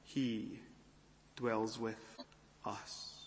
He 0.06 0.60
dwells 1.36 1.78
with 1.78 2.00
us. 2.66 3.19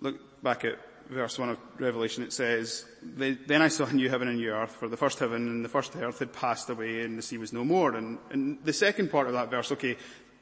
Look 0.00 0.42
back 0.42 0.64
at 0.64 0.78
verse 1.08 1.38
1 1.38 1.50
of 1.50 1.58
Revelation, 1.78 2.22
it 2.22 2.32
says, 2.32 2.84
Then 3.02 3.62
I 3.62 3.68
saw 3.68 3.86
a 3.86 3.92
new 3.92 4.08
heaven 4.08 4.28
and 4.28 4.38
a 4.38 4.40
new 4.40 4.50
earth, 4.50 4.72
for 4.72 4.88
the 4.88 4.96
first 4.96 5.18
heaven 5.18 5.48
and 5.48 5.64
the 5.64 5.68
first 5.68 5.96
earth 5.96 6.18
had 6.18 6.32
passed 6.32 6.68
away 6.70 7.02
and 7.02 7.18
the 7.18 7.22
sea 7.22 7.38
was 7.38 7.52
no 7.52 7.64
more. 7.64 7.94
And, 7.94 8.18
and 8.30 8.58
the 8.64 8.72
second 8.72 9.10
part 9.10 9.26
of 9.26 9.32
that 9.32 9.50
verse, 9.50 9.72
okay, 9.72 9.96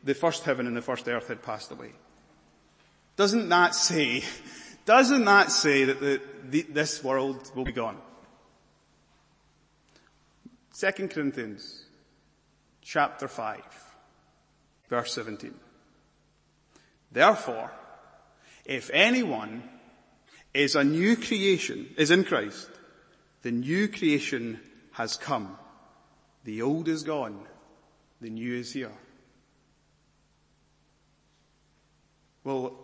the 0.05 0.15
first 0.15 0.45
heaven 0.45 0.67
and 0.67 0.77
the 0.77 0.83
first 0.83 1.09
earth 1.09 1.29
had 1.29 1.43
passed 1.43 1.71
away. 1.71 1.93
Doesn't 3.17 3.49
that 3.49 3.75
say, 3.75 4.23
doesn't 4.85 5.25
that 5.25 5.51
say 5.51 5.85
that 5.85 6.01
the, 6.01 6.21
the, 6.49 6.63
this 6.63 7.03
world 7.03 7.51
will 7.55 7.65
be 7.65 7.73
gone? 7.73 7.99
2 10.79 11.09
Corinthians 11.09 11.85
chapter 12.83 13.27
5 13.27 13.63
verse 14.89 15.13
17. 15.13 15.55
Therefore, 17.11 17.71
if 18.67 18.91
anyone 18.93 19.63
is 20.53 20.75
a 20.75 20.85
new 20.85 21.17
creation, 21.17 21.89
is 21.97 22.11
in 22.11 22.25
Christ, 22.25 22.69
the 23.43 23.53
new 23.53 23.89
creation 23.89 24.61
has 24.93 25.17
come. 25.17 25.57
The 26.45 26.63
old 26.63 26.89
is 26.89 27.03
gone. 27.03 27.41
The 28.21 28.31
new 28.31 28.55
is 28.55 28.73
here. 28.73 28.93
Well, 32.43 32.75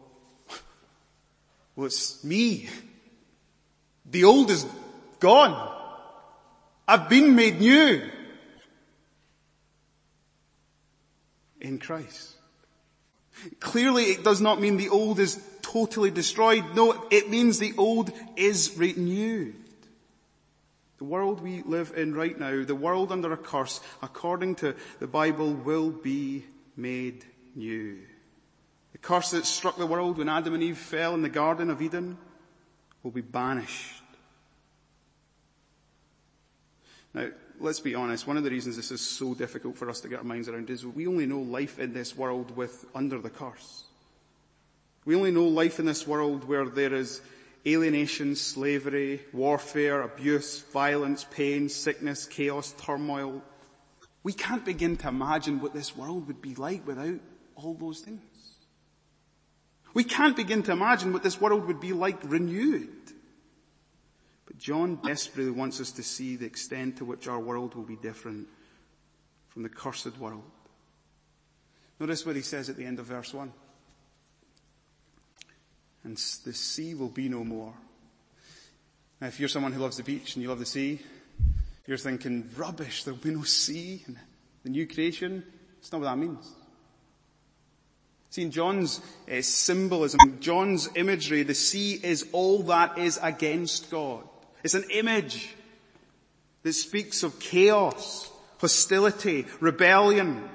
well 1.74 1.86
it's 1.86 2.22
me. 2.22 2.68
The 4.10 4.24
old 4.24 4.50
is 4.50 4.66
gone. 5.20 5.78
I've 6.86 7.08
been 7.08 7.34
made 7.34 7.60
new 7.60 8.02
in 11.60 11.78
Christ. 11.78 12.36
Clearly 13.60 14.04
it 14.04 14.24
does 14.24 14.40
not 14.40 14.60
mean 14.60 14.76
the 14.76 14.90
old 14.90 15.18
is 15.18 15.40
totally 15.72 16.10
destroyed. 16.10 16.64
No, 16.74 17.06
it 17.10 17.30
means 17.30 17.58
the 17.58 17.74
old 17.78 18.12
is 18.36 18.76
renewed. 18.76 19.56
The 20.98 21.04
world 21.04 21.40
we 21.40 21.62
live 21.62 21.92
in 21.96 22.14
right 22.14 22.38
now, 22.38 22.64
the 22.64 22.74
world 22.74 23.10
under 23.10 23.32
a 23.32 23.36
curse, 23.36 23.80
according 24.02 24.56
to 24.56 24.74
the 25.00 25.06
Bible, 25.06 25.52
will 25.52 25.90
be 25.90 26.44
made 26.76 27.24
new. 27.56 27.98
The 28.92 28.98
curse 28.98 29.32
that 29.32 29.46
struck 29.46 29.76
the 29.76 29.86
world 29.86 30.18
when 30.18 30.28
Adam 30.28 30.54
and 30.54 30.62
Eve 30.62 30.78
fell 30.78 31.14
in 31.14 31.22
the 31.22 31.28
Garden 31.28 31.70
of 31.70 31.82
Eden 31.82 32.18
will 33.02 33.10
be 33.10 33.20
banished. 33.20 34.02
Now, 37.14 37.28
let's 37.58 37.80
be 37.80 37.94
honest, 37.94 38.26
one 38.26 38.36
of 38.36 38.44
the 38.44 38.50
reasons 38.50 38.76
this 38.76 38.90
is 38.90 39.00
so 39.00 39.34
difficult 39.34 39.76
for 39.76 39.90
us 39.90 40.00
to 40.02 40.08
get 40.08 40.18
our 40.18 40.24
minds 40.24 40.48
around 40.48 40.70
is 40.70 40.86
we 40.86 41.06
only 41.06 41.26
know 41.26 41.40
life 41.40 41.78
in 41.78 41.92
this 41.92 42.16
world 42.16 42.56
with 42.56 42.84
under 42.94 43.18
the 43.18 43.30
curse. 43.30 43.84
We 45.04 45.16
only 45.16 45.32
know 45.32 45.46
life 45.46 45.78
in 45.78 45.86
this 45.86 46.06
world 46.06 46.44
where 46.44 46.66
there 46.66 46.94
is 46.94 47.20
alienation, 47.66 48.36
slavery, 48.36 49.20
warfare, 49.32 50.02
abuse, 50.02 50.60
violence, 50.72 51.26
pain, 51.30 51.68
sickness, 51.68 52.26
chaos, 52.26 52.74
turmoil. 52.80 53.42
We 54.22 54.32
can't 54.32 54.64
begin 54.64 54.96
to 54.98 55.08
imagine 55.08 55.60
what 55.60 55.74
this 55.74 55.96
world 55.96 56.28
would 56.28 56.40
be 56.40 56.54
like 56.54 56.86
without 56.86 57.20
all 57.56 57.74
those 57.74 58.00
things. 58.00 58.20
We 59.94 60.04
can't 60.04 60.36
begin 60.36 60.62
to 60.64 60.72
imagine 60.72 61.12
what 61.12 61.22
this 61.22 61.40
world 61.40 61.66
would 61.66 61.80
be 61.80 61.92
like 61.92 62.18
renewed. 62.22 62.88
But 64.46 64.58
John 64.58 64.98
desperately 65.04 65.52
wants 65.52 65.80
us 65.80 65.92
to 65.92 66.02
see 66.02 66.36
the 66.36 66.46
extent 66.46 66.98
to 66.98 67.04
which 67.04 67.28
our 67.28 67.40
world 67.40 67.74
will 67.74 67.82
be 67.82 67.96
different 67.96 68.46
from 69.48 69.62
the 69.62 69.68
cursed 69.68 70.16
world. 70.18 70.50
Notice 72.00 72.24
what 72.24 72.36
he 72.36 72.42
says 72.42 72.70
at 72.70 72.76
the 72.76 72.84
end 72.84 72.98
of 72.98 73.06
verse 73.06 73.34
1. 73.34 73.52
And 76.04 76.16
the 76.16 76.52
sea 76.52 76.94
will 76.94 77.08
be 77.08 77.28
no 77.28 77.44
more. 77.44 77.74
Now 79.20 79.28
if 79.28 79.38
you're 79.38 79.48
someone 79.48 79.72
who 79.72 79.80
loves 79.80 79.96
the 79.96 80.02
beach 80.02 80.34
and 80.34 80.42
you 80.42 80.48
love 80.48 80.58
the 80.58 80.66
sea, 80.66 81.00
you're 81.86 81.96
thinking, 81.96 82.48
rubbish, 82.56 83.04
there'll 83.04 83.18
be 83.18 83.30
no 83.30 83.42
sea 83.42 84.02
in 84.06 84.18
the 84.62 84.70
new 84.70 84.86
creation. 84.86 85.44
It's 85.78 85.92
not 85.92 86.00
what 86.00 86.08
that 86.08 86.18
means. 86.18 86.52
See, 88.30 88.42
in 88.42 88.50
John's 88.50 89.00
uh, 89.30 89.42
symbolism, 89.42 90.18
John's 90.40 90.88
imagery, 90.94 91.42
the 91.42 91.54
sea 91.54 92.00
is 92.02 92.26
all 92.32 92.62
that 92.64 92.96
is 92.96 93.18
against 93.22 93.90
God. 93.90 94.24
It's 94.64 94.74
an 94.74 94.84
image 94.90 95.54
that 96.62 96.72
speaks 96.72 97.22
of 97.22 97.38
chaos, 97.40 98.30
hostility, 98.58 99.46
rebellion. 99.60 100.48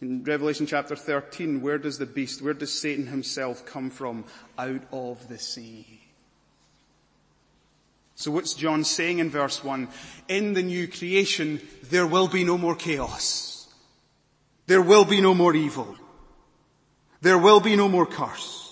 In 0.00 0.22
Revelation 0.22 0.66
chapter 0.66 0.94
13, 0.94 1.60
where 1.60 1.78
does 1.78 1.98
the 1.98 2.06
beast, 2.06 2.40
where 2.40 2.54
does 2.54 2.72
Satan 2.72 3.06
himself 3.06 3.66
come 3.66 3.90
from? 3.90 4.24
Out 4.56 4.82
of 4.92 5.28
the 5.28 5.38
sea. 5.38 6.00
So 8.14 8.30
what's 8.30 8.54
John 8.54 8.84
saying 8.84 9.18
in 9.20 9.30
verse 9.30 9.62
1? 9.62 9.88
In 10.28 10.54
the 10.54 10.62
new 10.62 10.88
creation, 10.88 11.60
there 11.84 12.06
will 12.06 12.28
be 12.28 12.44
no 12.44 12.58
more 12.58 12.74
chaos. 12.74 13.68
There 14.66 14.82
will 14.82 15.04
be 15.04 15.20
no 15.20 15.34
more 15.34 15.54
evil. 15.54 15.96
There 17.20 17.38
will 17.38 17.60
be 17.60 17.74
no 17.74 17.88
more 17.88 18.06
curse. 18.06 18.68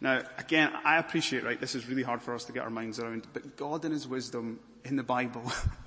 Now, 0.00 0.22
again, 0.38 0.70
I 0.84 0.98
appreciate, 0.98 1.44
right, 1.44 1.60
this 1.60 1.74
is 1.74 1.88
really 1.88 2.02
hard 2.02 2.22
for 2.22 2.34
us 2.34 2.44
to 2.44 2.52
get 2.52 2.62
our 2.62 2.70
minds 2.70 2.98
around, 2.98 3.26
but 3.32 3.56
God 3.56 3.84
in 3.84 3.92
His 3.92 4.06
wisdom 4.06 4.60
in 4.84 4.96
the 4.96 5.02
Bible, 5.02 5.50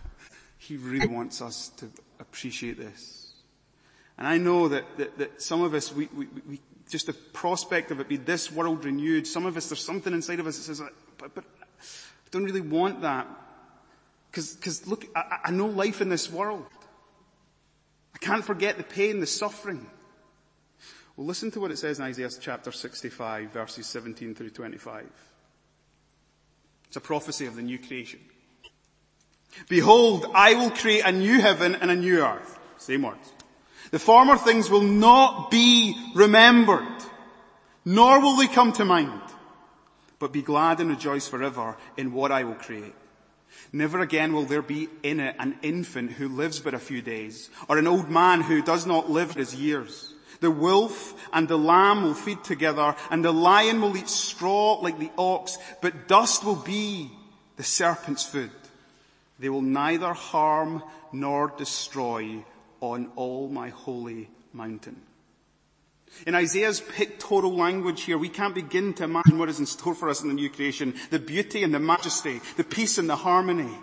He 0.60 0.78
really 0.78 1.08
wants 1.08 1.41
us 1.41 1.69
to 1.78 1.89
appreciate 2.19 2.78
this. 2.78 3.34
And 4.17 4.28
I 4.28 4.38
know 4.38 4.67
that, 4.67 4.84
that, 4.98 5.17
that 5.17 5.41
some 5.41 5.62
of 5.62 5.74
us, 5.74 5.93
we, 5.95 6.10
we, 6.15 6.28
we, 6.48 6.60
just 6.89 7.08
the 7.08 7.13
prospect 7.13 7.91
of 7.91 8.02
it 8.02 8.10
be 8.10 8.17
this 8.17 8.52
world 8.52 8.84
renewed, 8.84 9.26
some 9.26 9.45
of 9.45 9.56
us, 9.56 9.69
there's 9.69 9.84
something 9.84 10.13
inside 10.13 10.39
of 10.39 10.48
us 10.48 10.58
that 10.58 10.63
says, 10.63 10.82
but, 11.17 11.34
but 11.34 11.45
I 11.62 12.30
don't 12.30 12.43
really 12.43 12.62
want 12.62 13.02
that. 13.02 13.26
Cause, 14.34 14.58
cause 14.62 14.86
look, 14.86 15.06
I, 15.15 15.39
I 15.45 15.52
know 15.52 15.67
life 15.67 16.02
in 16.02 16.10
this 16.10 16.30
world. 16.30 16.65
I 18.13 18.17
can't 18.17 18.43
forget 18.43 18.78
the 18.78 18.84
pain, 18.84 19.22
the 19.22 19.28
suffering. 19.28 19.89
Well, 21.15 21.26
listen 21.26 21.52
to 21.52 21.62
what 21.62 21.72
it 21.72 21.78
says 21.78 22.00
in 22.00 22.06
Isaiah 22.06 22.30
chapter 22.30 22.74
65, 22.74 23.52
verses 23.52 23.88
17 23.88 24.36
through 24.36 24.50
25. 24.50 25.10
It's 26.88 26.98
a 26.98 27.02
prophecy 27.02 27.45
of 27.45 27.56
the 27.56 27.62
new 27.62 27.80
creation. 27.80 28.19
Behold, 29.67 30.25
I 30.33 30.55
will 30.55 30.71
create 30.71 31.05
a 31.05 31.12
new 31.12 31.39
heaven 31.39 31.75
and 31.75 31.91
a 31.91 31.95
new 31.95 32.23
earth. 32.23 32.59
Same 32.77 33.03
words. 33.03 33.33
The 33.91 33.99
former 33.99 34.38
things 34.38 34.69
will 34.69 34.81
not 34.81 35.49
be 35.49 35.95
remembered, 36.13 37.03
nor 37.85 38.19
will 38.19 38.35
they 38.35 38.47
come 38.47 38.71
to 38.73 38.85
mind, 38.85 39.21
but 40.19 40.31
be 40.31 40.41
glad 40.41 40.79
and 40.79 40.89
rejoice 40.89 41.27
forever 41.27 41.75
in 41.97 42.13
what 42.13 42.31
I 42.31 42.43
will 42.43 42.55
create. 42.55 42.95
Never 43.73 43.99
again 43.99 44.33
will 44.33 44.45
there 44.45 44.62
be 44.62 44.89
in 45.03 45.19
it 45.19 45.35
an 45.39 45.57
infant 45.62 46.12
who 46.13 46.27
lives 46.27 46.59
but 46.59 46.73
a 46.73 46.79
few 46.79 47.01
days, 47.01 47.49
or 47.67 47.77
an 47.77 47.88
old 47.88 48.09
man 48.09 48.41
who 48.41 48.62
does 48.62 48.85
not 48.85 49.09
live 49.09 49.33
his 49.33 49.55
years. 49.55 50.13
The 50.39 50.51
wolf 50.51 51.15
and 51.33 51.47
the 51.47 51.57
lamb 51.57 52.03
will 52.03 52.13
feed 52.13 52.43
together, 52.43 52.95
and 53.09 53.25
the 53.25 53.33
lion 53.33 53.81
will 53.81 53.97
eat 53.97 54.07
straw 54.07 54.79
like 54.81 54.99
the 54.99 55.12
ox, 55.17 55.57
but 55.81 56.07
dust 56.07 56.45
will 56.45 56.55
be 56.55 57.12
the 57.57 57.63
serpent's 57.63 58.23
food. 58.23 58.51
They 59.39 59.49
will 59.49 59.62
neither 59.62 60.13
harm 60.13 60.84
nor 61.13 61.54
destroy 61.58 62.43
on 62.82 63.12
all 63.15 63.47
my 63.47 63.69
holy 63.69 64.30
mountain. 64.54 65.02
In 66.25 66.36
Isaiah's 66.36 66.82
pictorial 66.82 67.56
language 67.56 68.02
here, 68.02 68.17
we 68.17 68.30
can't 68.30 68.56
begin 68.56 68.93
to 68.95 69.04
imagine 69.04 69.38
what 69.38 69.49
is 69.49 69.60
in 69.60 69.65
store 69.65 69.95
for 69.95 70.10
us 70.10 70.21
in 70.21 70.28
the 70.28 70.34
new 70.34 70.49
creation. 70.49 70.95
The 71.12 71.19
beauty 71.19 71.63
and 71.63 71.73
the 71.73 71.80
majesty, 71.80 72.41
the 72.58 72.63
peace 72.63 72.97
and 72.97 73.10
the 73.10 73.15
harmony. 73.15 73.78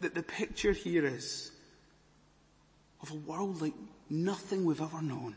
The, 0.00 0.10
the 0.10 0.22
picture 0.22 0.72
here 0.72 1.06
is 1.06 1.50
of 3.00 3.10
a 3.10 3.14
world 3.14 3.62
like 3.62 3.74
nothing 4.10 4.64
we've 4.64 4.80
ever 4.80 5.00
known. 5.00 5.34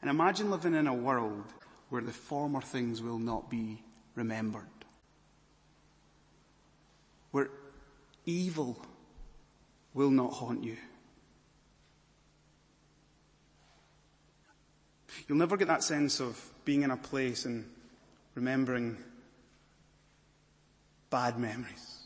And 0.00 0.10
imagine 0.10 0.50
living 0.50 0.74
in 0.74 0.86
a 0.86 0.94
world 0.94 1.44
where 1.88 2.02
the 2.02 2.12
former 2.12 2.60
things 2.60 3.02
will 3.02 3.18
not 3.18 3.50
be 3.50 3.82
remembered. 4.14 4.66
Where 7.32 7.48
evil 8.24 8.78
will 9.92 10.10
not 10.10 10.32
haunt 10.32 10.62
you. 10.62 10.76
You'll 15.28 15.38
never 15.38 15.56
get 15.56 15.68
that 15.68 15.82
sense 15.82 16.20
of 16.20 16.40
being 16.64 16.82
in 16.82 16.90
a 16.90 16.96
place 16.96 17.44
and 17.44 17.68
remembering 18.34 18.96
bad 21.10 21.38
memories. 21.38 22.02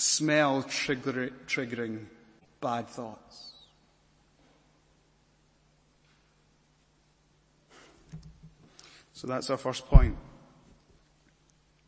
a 0.00 0.02
smell 0.02 0.62
trigger, 0.62 1.30
triggering 1.46 2.06
bad 2.62 2.88
thoughts. 2.88 3.52
So 9.12 9.26
that's 9.26 9.50
our 9.50 9.58
first 9.58 9.86
point. 9.88 10.16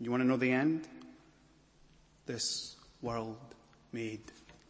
You 0.02 0.10
want 0.10 0.24
to 0.24 0.26
know 0.26 0.36
the 0.36 0.50
end? 0.50 0.88
This 2.26 2.74
world 3.02 3.38
made 3.92 4.22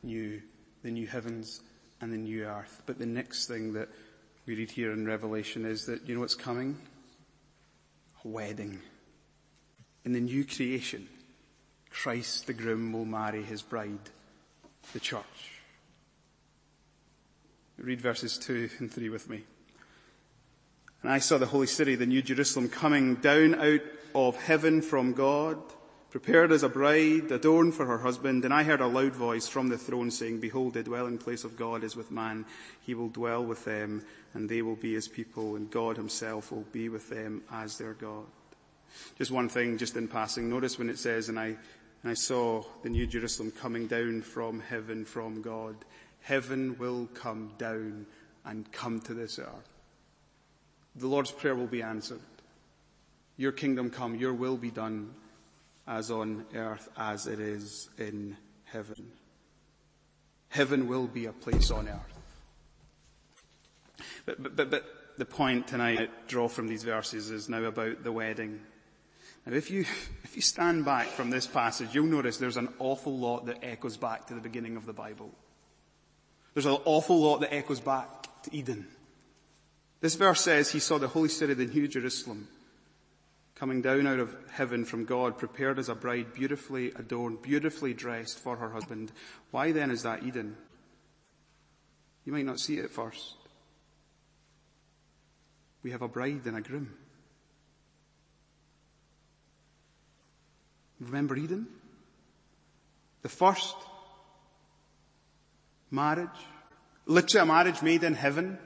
new, 0.03 0.43
the 0.83 0.91
new 0.91 1.07
heavens 1.07 1.63
and 2.03 2.13
the 2.13 2.19
new 2.19 2.45
earth. 2.45 2.83
But 2.85 2.99
the 2.99 3.07
next 3.07 3.47
thing 3.47 3.73
that 3.73 3.89
we 4.45 4.55
read 4.55 4.71
here 4.71 4.93
in 4.93 5.07
Revelation 5.07 5.65
is 5.65 5.87
that, 5.87 6.07
you 6.07 6.15
know 6.15 6.21
what's 6.21 6.35
coming? 6.35 6.77
A 8.23 8.29
wedding. 8.29 8.79
In 10.05 10.13
the 10.13 10.21
new 10.21 10.45
creation. 10.45 11.09
Christ 11.89 12.47
the 12.47 12.53
groom 12.53 12.93
will 12.93 13.07
marry 13.07 13.43
his 13.43 13.63
bride, 13.63 14.11
the 14.93 15.01
church. 15.01 15.61
Read 17.79 18.03
verses 18.03 18.37
2 18.37 18.69
and 18.81 18.93
3 18.93 19.09
with 19.09 19.31
me. 19.31 19.45
And 21.03 21.11
I 21.11 21.21
saw 21.21 21.39
the 21.39 21.47
holy 21.47 21.67
city, 21.69 21.95
the 21.95 22.05
new 22.05 22.21
Jerusalem, 22.21 22.69
coming 22.69 23.15
down 23.15 23.55
out 23.55 23.81
of 24.15 24.37
heaven 24.37 24.83
from 24.83 25.13
God, 25.13 25.59
prepared 26.11 26.53
as 26.53 26.63
a 26.63 26.69
bride, 26.69 27.31
adorned 27.31 27.75
for 27.75 27.87
her 27.87 27.99
husband. 27.99 28.45
And 28.45 28.53
I 28.53 28.63
heard 28.63 28.81
a 28.81 28.87
loud 28.87 29.15
voice 29.15 29.49
from 29.49 29.69
the 29.69 29.79
throne 29.79 30.11
saying, 30.11 30.41
Behold, 30.41 30.75
the 30.75 30.83
dwelling 30.83 31.19
place 31.19 31.45
of 31.45 31.57
God 31.57 31.85
is 31.85 31.97
with 31.97 32.11
man. 32.11 32.45
He 32.83 32.95
will 32.95 33.09
dwell 33.09 33.45
with 33.45 33.65
them, 33.65 34.05
and 34.35 34.49
they 34.49 34.63
will 34.63 34.77
be 34.77 34.95
his 34.95 35.09
people, 35.09 35.57
and 35.57 35.71
God 35.71 35.97
himself 35.97 36.53
will 36.53 36.67
be 36.73 36.89
with 36.89 37.09
them 37.09 37.43
as 37.51 37.79
their 37.79 37.95
God. 37.95 38.27
Just 39.17 39.31
one 39.31 39.49
thing, 39.49 39.79
just 39.79 39.97
in 39.97 40.09
passing. 40.09 40.51
Notice 40.51 40.79
when 40.79 40.91
it 40.91 40.99
says, 40.99 41.29
and 41.29 41.39
I 41.39 41.57
and 42.03 42.11
I 42.11 42.15
saw 42.15 42.65
the 42.83 42.89
New 42.89 43.07
Jerusalem 43.07 43.53
coming 43.53 43.87
down 43.87 44.23
from 44.23 44.61
heaven 44.61 45.05
from 45.05 45.41
God. 45.41 45.77
Heaven 46.23 46.77
will 46.79 47.09
come 47.15 47.53
down 47.59 48.07
and 48.45 48.71
come 48.73 49.01
to 49.03 49.15
this 49.15 49.39
earth. 49.39 49.69
The 50.97 51.07
Lord's 51.07 51.31
Prayer 51.31 51.55
will 51.55 51.69
be 51.69 51.83
answered. 51.83 52.21
Your 53.37 53.53
kingdom 53.53 53.91
come, 53.91 54.15
your 54.15 54.35
will 54.35 54.57
be 54.57 54.71
done 54.71 55.15
as 55.87 56.11
on 56.11 56.45
earth 56.55 56.89
as 56.97 57.27
it 57.27 57.41
is 57.41 57.89
in 57.99 58.37
heaven. 58.65 59.13
Heaven 60.49 60.87
will 60.87 61.07
be 61.07 61.27
a 61.27 61.33
place 61.33 61.71
on 61.71 61.89
earth. 61.89 62.13
But, 64.27 64.43
but, 64.43 64.57
but, 64.57 64.71
but 64.71 64.85
the 65.19 65.25
point 65.25 65.67
tonight 65.69 66.01
I 66.01 66.09
draw 66.29 66.49
from 66.49 66.69
these 66.69 66.83
verses 66.83 67.31
is 67.31 67.49
now 67.49 67.65
about 67.65 68.05
the 68.05 68.13
wedding. 68.13 68.61
Now 69.47 69.55
if 69.55 69.71
you, 69.71 69.81
if 70.25 70.37
you 70.37 70.43
stand 70.43 70.85
back 70.85 71.07
from 71.07 71.31
this 71.31 71.47
passage, 71.47 71.95
you'll 71.95 72.07
notice 72.07 72.37
there's 72.37 72.57
an 72.57 72.73
awful 72.79 73.17
lot 73.17 73.47
that 73.47 73.65
echoes 73.65 73.97
back 73.97 74.27
to 74.29 74.35
the 74.35 74.41
beginning 74.41 74.77
of 74.77 74.87
the 74.87 74.93
Bible. 74.93 75.31
There's 76.55 76.67
an 76.67 76.79
awful 76.85 77.21
lot 77.21 77.41
that 77.41 77.55
echoes 77.55 77.81
back 77.81 78.43
to 78.43 78.55
Eden. 78.55 78.87
This 80.01 80.17
verse 80.17 80.41
says 80.41 80.71
he 80.71 80.81
saw 80.81 80.99
the 80.99 81.09
holy 81.09 81.29
city, 81.29 81.55
the 81.55 81.67
new 81.67 81.89
Jerusalem, 81.89 82.49
coming 83.55 83.83
down 83.83 84.07
out 84.07 84.19
of 84.19 84.35
heaven 84.51 84.85
from 84.85 85.05
God, 85.05 85.39
prepared 85.39 85.79
as 85.79 85.89
a 85.89 85.95
bride, 85.95 86.35
beautifully 86.35 86.89
adorned, 86.97 87.43
beautifully 87.43 87.95
dressed 87.95 88.39
for 88.39 88.57
her 88.57 88.71
husband. 88.71 89.13
Why 89.51 89.73
then 89.73 89.91
is 89.91 90.03
that 90.03 90.23
Eden? 90.23 90.57
You 92.25 92.33
might 92.33 92.47
not 92.47 92.61
see 92.61 92.79
it 92.79 92.85
at 92.85 92.91
first. 92.91 93.35
We 95.83 95.91
have 95.91 96.03
a 96.03 96.09
bride 96.09 96.47
and 96.47 96.57
a 96.57 96.61
groom. 96.61 96.93
Remember 101.01 101.37
Eden? 101.37 101.67
The 103.23 103.29
first 103.29 103.75
marriage, 105.91 106.29
literally 107.07 107.43
a 107.43 107.47
marriage 107.47 107.83
made 107.83 108.05
in 108.05 108.15
heaven. 108.15 108.59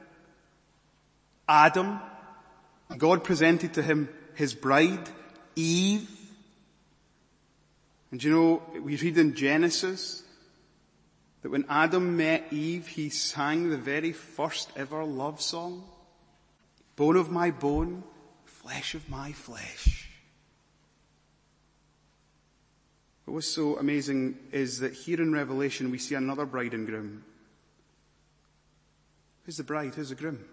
Adam, 1.49 2.01
God 2.97 3.25
presented 3.25 3.75
to 3.75 3.83
him 3.83 4.09
his 4.37 4.55
bride, 4.55 5.09
Eve. 5.57 6.09
And 8.13 8.23
you 8.23 8.31
know, 8.31 8.63
we 8.81 8.97
read 8.97 9.19
in 9.19 9.35
Genesis 9.35 10.23
that 11.43 11.51
when 11.51 11.65
Adam 11.69 12.17
met 12.17 12.53
Eve, 12.53 12.87
he 12.87 13.09
sang 13.09 13.71
the 13.71 13.79
very 13.79 14.13
first 14.13 14.71
ever 14.77 15.05
love 15.05 15.41
song. 15.41 15.85
Bone 16.97 17.17
of 17.17 17.31
my 17.31 17.51
bone, 17.51 18.05
flesh 18.45 18.95
of 18.95 19.09
my 19.09 19.33
flesh. 19.33 20.09
But 23.25 23.33
what's 23.33 23.49
so 23.49 23.79
amazing 23.79 24.39
is 24.53 24.81
that 24.81 24.93
here 24.93 25.21
in 25.21 25.33
Revelation 25.33 25.91
we 25.91 25.99
see 25.99 26.15
another 26.15 26.47
bride 26.47 26.75
and 26.75 26.87
groom. 26.87 27.25
Who's 29.45 29.57
the 29.57 29.65
bride? 29.65 29.95
Who's 29.95 30.11
the 30.11 30.15
groom? 30.15 30.45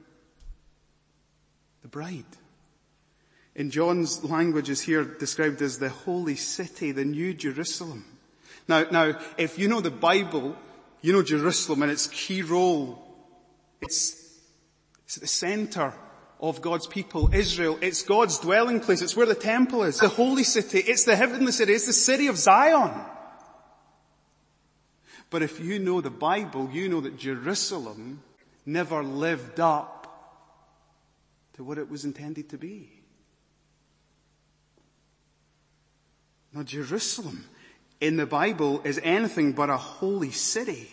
The 1.81 1.89
bride. 1.89 2.25
In 3.55 3.69
John's 3.69 4.23
language 4.23 4.69
is 4.69 4.81
here 4.81 5.03
described 5.03 5.61
as 5.61 5.77
the 5.77 5.89
holy 5.89 6.35
city, 6.35 6.91
the 6.91 7.05
new 7.05 7.33
Jerusalem. 7.33 8.05
Now, 8.67 8.85
now, 8.91 9.19
if 9.37 9.59
you 9.59 9.67
know 9.67 9.81
the 9.81 9.91
Bible, 9.91 10.55
you 11.01 11.13
know 11.13 11.21
Jerusalem 11.21 11.83
and 11.83 11.91
its 11.91 12.07
key 12.07 12.41
role. 12.41 12.99
It's, 13.81 14.39
it's 15.05 15.17
at 15.17 15.21
the 15.21 15.27
center 15.27 15.93
of 16.39 16.61
God's 16.61 16.87
people, 16.87 17.29
Israel. 17.33 17.77
It's 17.81 18.01
God's 18.01 18.39
dwelling 18.39 18.79
place. 18.79 19.01
It's 19.01 19.15
where 19.15 19.25
the 19.25 19.35
temple 19.35 19.83
is, 19.83 19.99
the 19.99 20.09
holy 20.09 20.43
city. 20.43 20.79
It's 20.79 21.03
the 21.03 21.15
heavenly 21.15 21.51
city. 21.51 21.73
It's 21.73 21.85
the 21.85 21.93
city 21.93 22.27
of 22.27 22.37
Zion. 22.37 22.91
But 25.29 25.43
if 25.43 25.59
you 25.59 25.79
know 25.79 26.01
the 26.01 26.09
Bible, 26.09 26.69
you 26.71 26.89
know 26.89 27.01
that 27.01 27.17
Jerusalem 27.17 28.23
never 28.65 29.03
lived 29.03 29.59
up 29.59 29.99
to 31.53 31.63
what 31.63 31.77
it 31.77 31.89
was 31.89 32.05
intended 32.05 32.49
to 32.49 32.57
be. 32.57 33.02
Now 36.53 36.63
Jerusalem 36.63 37.45
in 37.99 38.17
the 38.17 38.25
Bible 38.25 38.81
is 38.83 38.99
anything 39.03 39.53
but 39.53 39.69
a 39.69 39.77
holy 39.77 40.31
city. 40.31 40.91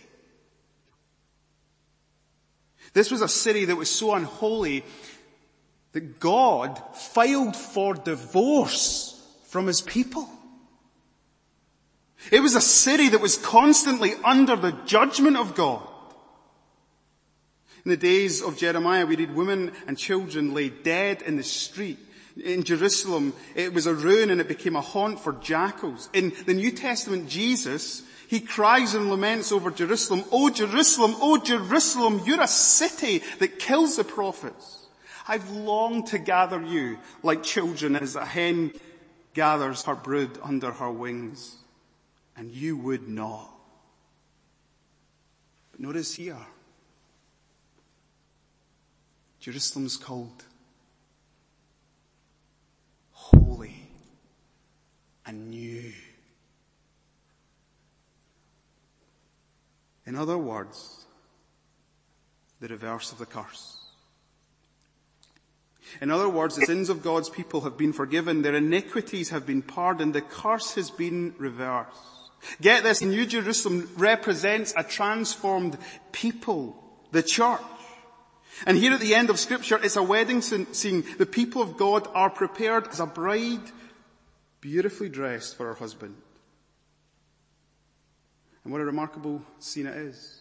This 2.93 3.11
was 3.11 3.21
a 3.21 3.27
city 3.27 3.65
that 3.65 3.75
was 3.75 3.89
so 3.89 4.13
unholy 4.15 4.83
that 5.93 6.19
God 6.19 6.81
filed 6.95 7.55
for 7.55 7.93
divorce 7.93 9.21
from 9.45 9.67
his 9.67 9.81
people. 9.81 10.27
It 12.31 12.41
was 12.41 12.55
a 12.55 12.61
city 12.61 13.09
that 13.09 13.21
was 13.21 13.37
constantly 13.37 14.13
under 14.23 14.55
the 14.55 14.71
judgment 14.85 15.37
of 15.37 15.55
God. 15.55 15.87
In 17.83 17.89
the 17.89 17.97
days 17.97 18.41
of 18.41 18.57
Jeremiah, 18.57 19.05
we 19.05 19.15
read 19.15 19.35
women 19.35 19.71
and 19.87 19.97
children 19.97 20.53
lay 20.53 20.69
dead 20.69 21.23
in 21.23 21.35
the 21.35 21.43
street 21.43 21.97
in 22.37 22.63
Jerusalem, 22.63 23.33
it 23.55 23.73
was 23.73 23.85
a 23.85 23.93
ruin 23.93 24.29
and 24.29 24.39
it 24.39 24.47
became 24.47 24.75
a 24.75 24.81
haunt 24.81 25.19
for 25.19 25.33
jackals. 25.33 26.09
In 26.13 26.33
the 26.45 26.53
New 26.53 26.71
Testament, 26.71 27.27
Jesus, 27.27 28.03
he 28.27 28.39
cries 28.39 28.93
and 28.93 29.09
laments 29.09 29.51
over 29.51 29.71
Jerusalem, 29.71 30.23
Oh 30.31 30.49
Jerusalem, 30.49 31.15
oh 31.19 31.37
Jerusalem, 31.37 32.21
you're 32.25 32.41
a 32.41 32.47
city 32.47 33.21
that 33.39 33.59
kills 33.59 33.97
the 33.97 34.03
prophets. 34.03 34.85
I've 35.27 35.49
longed 35.51 36.07
to 36.07 36.17
gather 36.17 36.61
you 36.61 36.97
like 37.23 37.43
children 37.43 37.95
as 37.95 38.15
a 38.15 38.25
hen 38.25 38.73
gathers 39.33 39.83
her 39.83 39.95
brood 39.95 40.37
under 40.43 40.71
her 40.71 40.91
wings, 40.91 41.55
and 42.35 42.51
you 42.51 42.77
would 42.77 43.07
not. 43.07 43.49
But 45.71 45.81
notice 45.81 46.15
here, 46.15 46.37
Jerusalem's 49.39 49.97
called 49.97 50.45
holy 53.33 53.75
and 55.25 55.49
new. 55.49 55.91
In 60.05 60.15
other 60.15 60.37
words, 60.37 61.05
the 62.59 62.67
reverse 62.67 63.11
of 63.11 63.17
the 63.17 63.25
curse. 63.25 63.77
In 65.99 66.09
other 66.11 66.29
words, 66.29 66.55
the 66.55 66.65
sins 66.65 66.89
of 66.89 67.03
God's 67.03 67.29
people 67.29 67.61
have 67.61 67.77
been 67.77 67.91
forgiven, 67.91 68.41
their 68.41 68.55
iniquities 68.55 69.29
have 69.29 69.45
been 69.45 69.61
pardoned, 69.61 70.13
the 70.13 70.21
curse 70.21 70.75
has 70.75 70.89
been 70.89 71.33
reversed. 71.37 71.97
Get 72.61 72.83
this, 72.83 73.01
New 73.01 73.25
Jerusalem 73.25 73.89
represents 73.97 74.73
a 74.77 74.83
transformed 74.83 75.77
people, 76.11 76.75
the 77.11 77.23
church. 77.23 77.61
And 78.65 78.77
here 78.77 78.93
at 78.93 78.99
the 78.99 79.15
end 79.15 79.29
of 79.29 79.39
scripture, 79.39 79.79
it's 79.81 79.95
a 79.95 80.03
wedding 80.03 80.41
scene. 80.41 81.03
The 81.17 81.25
people 81.25 81.61
of 81.61 81.77
God 81.77 82.07
are 82.13 82.29
prepared 82.29 82.87
as 82.87 82.99
a 82.99 83.05
bride, 83.05 83.71
beautifully 84.59 85.09
dressed 85.09 85.55
for 85.55 85.67
her 85.67 85.73
husband. 85.73 86.15
And 88.63 88.71
what 88.71 88.81
a 88.81 88.85
remarkable 88.85 89.41
scene 89.59 89.87
it 89.87 89.95
is. 89.95 90.39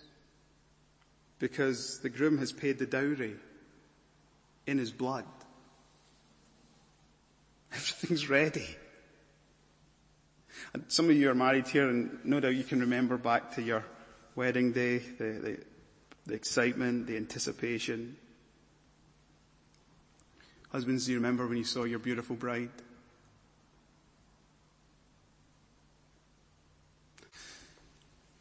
Because 1.39 2.01
the 2.01 2.11
groom 2.11 2.39
has 2.39 2.53
paid 2.53 2.79
the 2.79 2.87
dowry 2.87 3.37
in 4.67 4.77
his 4.77 4.91
blood. 4.91 5.25
Everything's 7.73 8.29
ready. 8.29 8.67
And 10.75 10.85
some 10.89 11.09
of 11.09 11.17
you 11.17 11.31
are 11.31 11.35
married 11.35 11.69
here 11.69 11.89
and 11.89 12.19
no 12.25 12.41
doubt 12.41 12.55
you 12.55 12.65
can 12.65 12.81
remember 12.81 13.17
back 13.17 13.55
to 13.55 13.63
your 13.63 13.85
wedding 14.37 14.73
day, 14.73 14.99
the, 14.99 15.25
the 15.25 15.59
the 16.27 16.35
excitement, 16.35 17.07
the 17.07 17.17
anticipation. 17.17 18.17
Husbands, 20.71 21.07
do 21.07 21.13
you 21.13 21.19
remember 21.19 21.47
when 21.47 21.59
you 21.59 21.65
saw 21.65 21.85
your 21.85 21.99
beautiful 21.99 22.37
bride? 22.37 22.71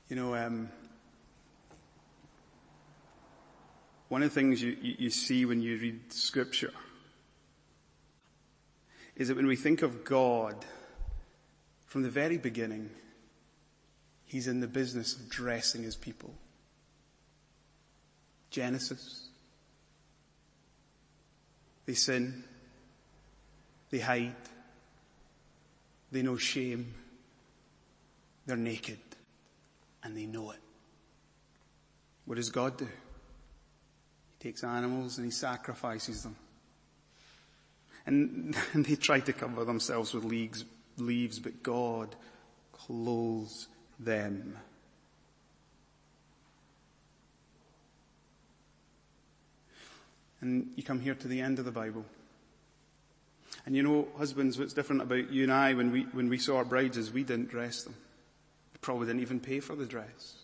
You 0.10 0.16
know, 0.16 0.36
um, 0.36 0.70
one 4.10 4.24
of 4.24 4.30
the 4.30 4.36
things 4.36 4.62
you, 4.62 4.76
you, 4.82 4.96
you 4.98 5.10
see 5.10 5.46
when 5.46 5.62
you 5.62 5.78
read 5.78 6.12
scripture 6.12 6.74
is 9.16 9.28
that 9.28 9.38
when 9.38 9.48
we 9.48 9.56
think 9.56 9.82
of 9.82 10.04
God, 10.04 10.66
from 11.86 12.04
the 12.04 12.10
very 12.10 12.38
beginning, 12.38 12.90
He's 14.26 14.48
in 14.48 14.60
the 14.60 14.68
business 14.68 15.16
of 15.16 15.30
dressing 15.30 15.84
His 15.84 15.96
people. 15.96 16.34
Genesis. 18.50 19.28
They 21.86 21.94
sin. 21.94 22.44
They 23.90 24.00
hide. 24.00 24.36
They 26.12 26.22
know 26.22 26.38
shame. 26.38 26.94
They're 28.46 28.58
naked. 28.58 29.00
And 30.04 30.16
they 30.16 30.26
know 30.26 30.52
it. 30.52 30.60
What 32.26 32.36
does 32.36 32.50
God 32.50 32.78
do? 32.78 32.86
He 32.86 34.50
takes 34.50 34.64
animals 34.64 35.18
and 35.18 35.26
he 35.26 35.32
sacrifices 35.32 36.24
them. 36.24 36.36
And, 38.06 38.56
and 38.74 38.86
they 38.86 38.96
try 38.96 39.20
to 39.20 39.34
cover 39.34 39.66
themselves 39.66 40.14
with 40.14 40.24
leaves, 40.24 40.64
leaves, 40.98 41.40
but 41.40 41.64
God 41.64 42.16
clothes 42.72 43.68
them. 44.00 44.58
And 50.42 50.72
you 50.76 50.84
come 50.84 51.00
here 51.02 51.16
to 51.16 51.28
the 51.28 51.42
end 51.42 51.60
of 51.60 51.66
the 51.66 51.72
Bible. 51.72 52.06
And 53.66 53.76
you 53.76 53.84
know, 53.84 54.08
husbands, 54.18 54.58
what's 54.58 54.74
different 54.74 55.02
about 55.02 55.32
you 55.32 55.44
and 55.44 55.52
I 55.52 55.74
when 55.74 55.92
we, 55.92 56.04
when 56.12 56.30
we 56.30 56.38
saw 56.38 56.58
our 56.58 56.66
brides 56.66 56.98
is 56.98 57.12
we 57.12 57.24
didn't 57.24 57.50
dress 57.50 57.84
them. 57.84 57.96
We 58.74 58.80
probably 58.82 59.08
didn't 59.08 59.22
even 59.22 59.40
pay 59.40 59.60
for 59.60 59.76
the 59.76 59.86
dress. 59.86 60.36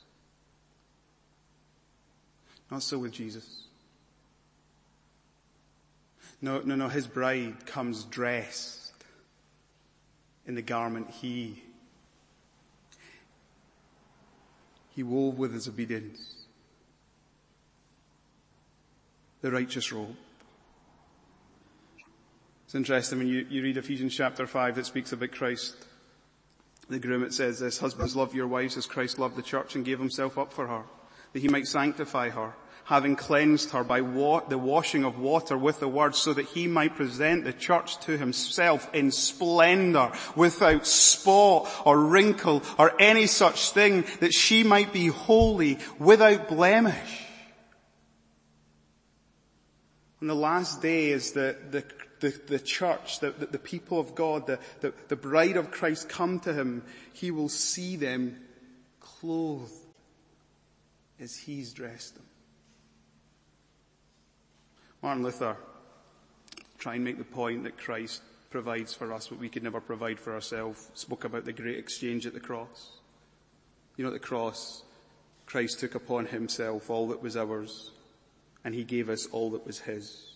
Not 2.70 2.84
so 2.84 2.98
with 2.98 3.12
Jesus. 3.12 3.64
No, 6.42 6.60
no, 6.60 6.76
no, 6.76 6.90
his 6.90 7.08
bride 7.08 7.66
comes 7.66 8.04
dressed 8.04 8.94
in 10.46 10.56
the 10.56 10.62
garment 10.62 11.10
he, 11.10 11.62
he 14.96 15.04
wove 15.04 15.40
with 15.40 15.54
his 15.54 15.68
obedience. 15.68 16.35
The 19.46 19.52
righteous 19.52 19.92
robe. 19.92 20.16
It's 22.66 22.74
interesting 22.74 23.20
when 23.20 23.28
you, 23.28 23.46
you 23.48 23.62
read 23.62 23.78
Ephesians 23.78 24.16
chapter 24.16 24.48
5 24.48 24.74
that 24.74 24.88
speaks 24.88 25.12
about 25.12 25.34
Christ. 25.34 25.76
The 26.90 26.98
groom, 26.98 27.24
it 27.24 27.32
says 27.32 27.60
this, 27.60 27.78
husbands 27.78 28.16
love 28.16 28.34
your 28.34 28.48
wives 28.48 28.76
as 28.76 28.88
Christ 28.88 29.20
loved 29.20 29.36
the 29.36 29.44
church 29.44 29.76
and 29.76 29.86
gave 29.86 30.00
himself 30.00 30.40
up 30.40 30.52
for 30.52 30.66
her, 30.66 30.82
that 31.34 31.44
he 31.44 31.48
might 31.48 31.68
sanctify 31.68 32.30
her, 32.30 32.56
having 32.86 33.16
cleansed 33.16 33.70
her 33.70 33.84
by 33.84 34.02
wa- 34.02 34.42
the 34.50 34.58
washing 34.58 35.04
of 35.04 35.20
water 35.20 35.56
with 35.56 35.80
the 35.80 35.88
word 35.88 36.16
so 36.16 36.34
that 36.34 36.48
he 36.48 36.66
might 36.66 36.96
present 36.96 37.44
the 37.44 37.54
church 37.54 38.00
to 38.00 38.18
himself 38.18 38.90
in 38.96 39.12
splendor, 39.12 40.12
without 40.36 40.88
spot 40.88 41.72
or 41.86 42.00
wrinkle 42.00 42.64
or 42.80 43.00
any 43.00 43.28
such 43.28 43.70
thing, 43.74 44.06
that 44.22 44.34
she 44.34 44.64
might 44.64 44.92
be 44.92 45.06
holy 45.06 45.78
without 46.00 46.48
blemish. 46.48 47.25
On 50.26 50.28
the 50.28 50.34
last 50.34 50.82
day 50.82 51.12
is 51.12 51.34
the, 51.34 51.56
the 51.70 51.84
the, 52.20 52.30
the 52.48 52.58
church, 52.58 53.20
the, 53.20 53.30
the, 53.30 53.46
the, 53.46 53.60
people 53.60 54.00
of 54.00 54.16
God, 54.16 54.48
the, 54.48 54.58
the, 54.82 54.92
the 55.08 55.16
bride 55.16 55.56
of 55.56 55.70
Christ 55.70 56.10
come 56.10 56.40
to 56.40 56.52
him, 56.52 56.82
he 57.14 57.30
will 57.30 57.48
see 57.48 57.96
them 57.96 58.36
clothed 59.00 59.72
as 61.20 61.38
he's 61.38 61.74
dressed 61.74 62.16
them. 62.16 62.24
Martin 65.04 65.22
Luther 65.22 65.58
try 66.80 66.96
and 66.96 67.04
make 67.04 67.20
the 67.20 67.24
point 67.24 67.66
that 67.66 67.78
Christ 67.78 68.24
provides 68.50 68.96
for 68.96 69.14
us 69.14 69.30
what 69.30 69.40
we 69.40 69.48
could 69.48 69.62
never 69.62 69.80
provide 69.80 70.20
for 70.20 70.34
ourselves. 70.34 70.90
Spoke 70.96 71.26
about 71.26 71.46
the 71.46 71.54
great 71.54 71.78
exchange 71.78 72.26
at 72.26 72.34
the 72.34 72.40
cross. 72.40 72.94
You 73.96 74.06
know, 74.06 74.10
at 74.10 74.20
the 74.20 74.28
cross, 74.28 74.82
Christ 75.46 75.82
took 75.82 75.94
upon 75.94 76.26
himself 76.26 76.90
all 76.90 77.10
that 77.10 77.22
was 77.22 77.38
ours 77.38 77.92
and 78.66 78.76
he 78.76 78.84
gave 78.84 79.10
us 79.10 79.28
all 79.28 79.52
that 79.52 79.66
was 79.66 79.80
his. 79.80 80.34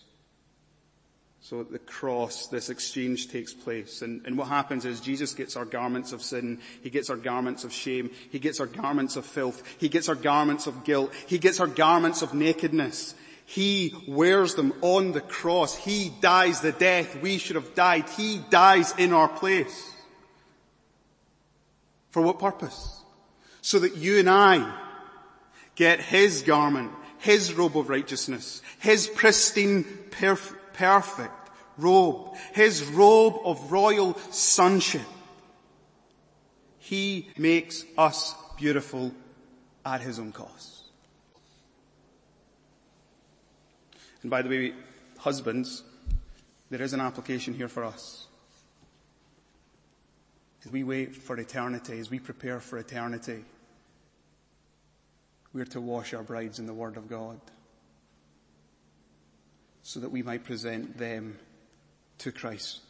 So 1.42 1.60
at 1.60 1.72
the 1.72 1.78
cross, 1.78 2.46
this 2.46 2.70
exchange 2.70 3.28
takes 3.28 3.52
place. 3.52 4.02
And, 4.02 4.24
and 4.26 4.38
what 4.38 4.48
happens 4.48 4.84
is 4.84 5.00
Jesus 5.00 5.34
gets 5.34 5.56
our 5.56 5.64
garments 5.64 6.12
of 6.12 6.22
sin. 6.22 6.60
He 6.82 6.90
gets 6.90 7.10
our 7.10 7.16
garments 7.16 7.64
of 7.64 7.72
shame. 7.72 8.10
He 8.30 8.38
gets 8.38 8.60
our 8.60 8.66
garments 8.66 9.16
of 9.16 9.26
filth. 9.26 9.62
He 9.78 9.88
gets 9.88 10.08
our 10.08 10.14
garments 10.14 10.66
of 10.66 10.84
guilt. 10.84 11.12
He 11.26 11.38
gets 11.38 11.58
our 11.58 11.66
garments 11.66 12.22
of 12.22 12.34
nakedness. 12.34 13.14
He 13.46 13.94
wears 14.06 14.54
them 14.54 14.74
on 14.80 15.10
the 15.10 15.20
cross. 15.20 15.74
He 15.76 16.12
dies 16.20 16.60
the 16.60 16.72
death 16.72 17.20
we 17.20 17.38
should 17.38 17.56
have 17.56 17.74
died. 17.74 18.08
He 18.10 18.40
dies 18.50 18.94
in 18.96 19.12
our 19.12 19.28
place. 19.28 19.92
For 22.10 22.22
what 22.22 22.38
purpose? 22.38 23.02
So 23.60 23.80
that 23.80 23.96
you 23.96 24.20
and 24.20 24.30
I 24.30 24.72
get 25.74 26.00
His 26.00 26.42
garment, 26.42 26.92
His 27.20 27.54
robe 27.54 27.76
of 27.76 27.88
righteousness, 27.88 28.62
His 28.80 29.06
pristine, 29.06 29.84
perfect, 30.10 30.74
perfect 30.74 31.40
robe, 31.80 32.36
his 32.52 32.84
robe 32.84 33.38
of 33.44 33.72
royal 33.72 34.14
sonship. 34.30 35.06
He 36.78 37.28
makes 37.36 37.84
us 37.96 38.34
beautiful 38.56 39.12
at 39.84 40.00
his 40.00 40.18
own 40.18 40.32
cost. 40.32 40.84
And 44.22 44.30
by 44.30 44.42
the 44.42 44.48
way, 44.48 44.74
husbands, 45.18 45.82
there 46.68 46.82
is 46.82 46.92
an 46.92 47.00
application 47.00 47.54
here 47.54 47.68
for 47.68 47.84
us. 47.84 48.26
As 50.64 50.70
we 50.70 50.84
wait 50.84 51.16
for 51.16 51.38
eternity, 51.38 51.98
as 51.98 52.10
we 52.10 52.18
prepare 52.18 52.60
for 52.60 52.76
eternity, 52.78 53.44
we're 55.52 55.64
to 55.66 55.80
wash 55.80 56.14
our 56.14 56.22
brides 56.22 56.58
in 56.58 56.66
the 56.66 56.74
Word 56.74 56.96
of 56.96 57.08
God 57.08 57.40
so 59.82 60.00
that 60.00 60.10
we 60.10 60.22
might 60.22 60.44
present 60.44 60.96
them 60.98 61.38
to 62.18 62.30
Christ. 62.30 62.80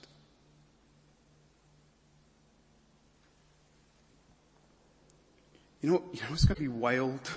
You 5.81 5.91
know, 5.91 6.03
you 6.13 6.21
know 6.21 6.27
what's 6.29 6.45
going 6.45 6.57
to 6.57 6.61
be 6.61 6.69
wild 6.69 7.31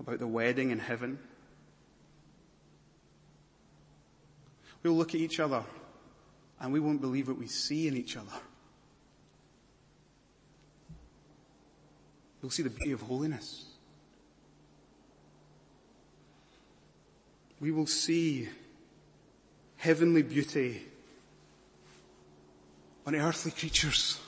about 0.00 0.18
the 0.18 0.26
wedding 0.26 0.70
in 0.70 0.78
heaven? 0.78 1.18
We'll 4.82 4.94
look 4.94 5.10
at 5.10 5.20
each 5.20 5.40
other 5.40 5.62
and 6.60 6.72
we 6.72 6.80
won't 6.80 7.00
believe 7.00 7.28
what 7.28 7.38
we 7.38 7.46
see 7.46 7.88
in 7.88 7.96
each 7.96 8.16
other. 8.16 8.26
We'll 12.40 12.50
see 12.50 12.62
the 12.62 12.70
beauty 12.70 12.92
of 12.92 13.02
holiness. 13.02 13.73
We 17.64 17.70
will 17.70 17.86
see 17.86 18.46
heavenly 19.78 20.20
beauty 20.20 20.82
on 23.06 23.14
earthly 23.14 23.52
creatures. 23.52 24.20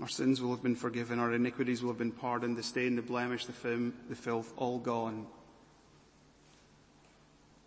Our 0.00 0.06
sins 0.06 0.40
will 0.40 0.52
have 0.52 0.62
been 0.62 0.76
forgiven, 0.76 1.18
our 1.18 1.34
iniquities 1.34 1.82
will 1.82 1.90
have 1.90 1.98
been 1.98 2.12
pardoned, 2.12 2.56
the 2.56 2.62
stain, 2.62 2.94
the 2.94 3.02
blemish, 3.02 3.46
the 3.46 3.52
film, 3.52 3.92
the 4.08 4.14
filth, 4.14 4.52
all 4.56 4.78
gone. 4.78 5.26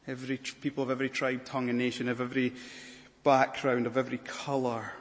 Every 0.07 0.37
people 0.37 0.81
of 0.81 0.91
every 0.91 1.09
tribe, 1.09 1.43
tongue 1.43 1.67
and 1.67 1.77
nation, 1.77 2.07
of 2.07 2.21
every 2.21 2.53
background, 3.25 3.85
of 3.85 3.97
every 3.97 4.19
colour. 4.19 4.93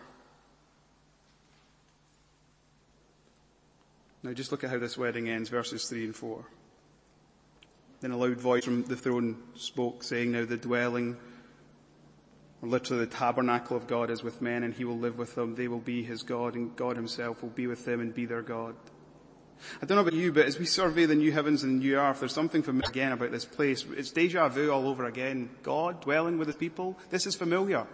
Now 4.25 4.33
just 4.33 4.51
look 4.51 4.65
at 4.65 4.71
how 4.71 4.79
this 4.81 4.99
wedding 4.99 5.29
ends, 5.29 5.51
verses 5.51 5.89
3 5.89 6.07
and 6.07 6.17
4. 6.17 6.45
Then 8.03 8.11
a 8.11 8.17
loud 8.17 8.38
voice 8.38 8.65
from 8.65 8.83
the 8.83 8.97
throne 8.97 9.41
spoke 9.55 10.03
saying, 10.03 10.33
now 10.33 10.45
the 10.45 10.57
dwelling, 10.57 11.17
or 12.61 12.69
literally 12.69 13.05
the 13.05 13.11
tabernacle 13.11 13.77
of 13.77 13.87
God 13.87 14.11
is 14.11 14.25
with 14.25 14.43
men 14.43 14.65
and 14.65 14.75
he 14.75 14.85
will 14.85 14.99
live 14.99 15.17
with 15.17 15.37
them. 15.37 15.55
They 15.55 15.69
will 15.69 15.79
be 15.79 16.03
his 16.03 16.25
God 16.25 16.57
and 16.57 16.75
God 16.75 16.97
himself 16.97 17.43
will 17.43 17.51
be 17.51 17.69
with 17.69 17.85
them 17.85 18.01
and 18.01 18.12
be 18.12 18.27
their 18.27 18.43
God. 18.43 18.75
I 19.81 19.87
don't 19.87 19.95
know 19.95 20.03
about 20.03 20.15
you, 20.15 20.33
but 20.33 20.47
as 20.47 20.59
we 20.59 20.65
survey 20.65 21.07
the 21.07 21.15
new 21.15 21.31
heavens 21.31 21.62
and 21.62 21.81
the 21.81 21.85
new 21.85 21.97
earth, 21.97 22.19
there's 22.19 22.33
something 22.33 22.65
familiar 22.65 22.91
again 22.91 23.12
about 23.12 23.31
this 23.31 23.45
place. 23.45 23.85
It's 23.97 24.11
deja 24.11 24.49
vu 24.49 24.73
all 24.73 24.88
over 24.88 25.05
again. 25.05 25.51
God 25.62 26.01
dwelling 26.01 26.38
with 26.38 26.49
his 26.49 26.57
people. 26.57 26.99
This 27.11 27.29
is 27.29 27.37
familiar. 27.37 27.87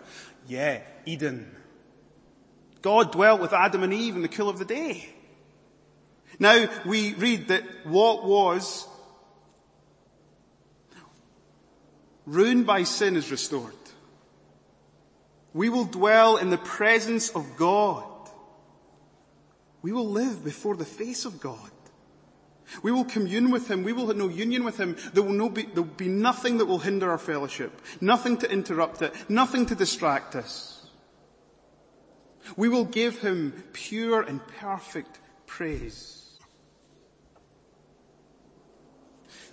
Yeah, 0.47 0.81
Eden. 1.05 1.55
God 2.81 3.12
dwelt 3.12 3.42
with 3.42 3.53
Adam 3.53 3.83
and 3.83 3.92
Eve 3.92 4.16
in 4.16 4.23
the 4.23 4.29
cool 4.29 4.49
of 4.49 4.59
the 4.59 4.64
day. 4.64 5.11
Now 6.38 6.66
we 6.87 7.12
read 7.12 7.49
that 7.49 7.64
what 7.85 8.25
was 8.25 8.88
ruined 12.29 12.67
by 12.67 12.83
sin 12.83 13.17
is 13.17 13.31
restored. 13.31 13.75
We 15.55 15.69
will 15.69 15.85
dwell 15.85 16.37
in 16.37 16.51
the 16.51 16.59
presence 16.59 17.31
of 17.31 17.57
God. 17.57 18.05
We 19.83 19.93
will 19.93 20.09
live 20.09 20.45
before 20.45 20.77
the 20.77 20.85
face 20.85 21.25
of 21.25 21.41
God. 21.41 21.71
We 22.83 22.93
will 22.93 23.05
commune 23.05 23.51
with 23.51 23.71
Him. 23.71 23.83
We 23.83 23.95
will 23.95 24.09
have 24.09 24.17
no 24.17 24.29
union 24.29 24.62
with 24.62 24.79
Him. 24.79 24.97
There 25.14 25.23
will, 25.23 25.33
no 25.33 25.49
be, 25.49 25.62
there 25.62 25.83
will 25.83 25.95
be 25.95 26.09
nothing 26.09 26.59
that 26.59 26.67
will 26.67 26.79
hinder 26.79 27.11
our 27.11 27.19
fellowship. 27.19 27.81
Nothing 28.01 28.37
to 28.38 28.51
interrupt 28.51 29.01
it. 29.01 29.14
Nothing 29.31 29.64
to 29.67 29.75
distract 29.75 30.37
us. 30.37 30.87
We 32.57 32.69
will 32.69 32.85
give 32.85 33.21
Him 33.21 33.64
pure 33.73 34.21
and 34.21 34.47
perfect 34.47 35.19
praise. 35.47 36.28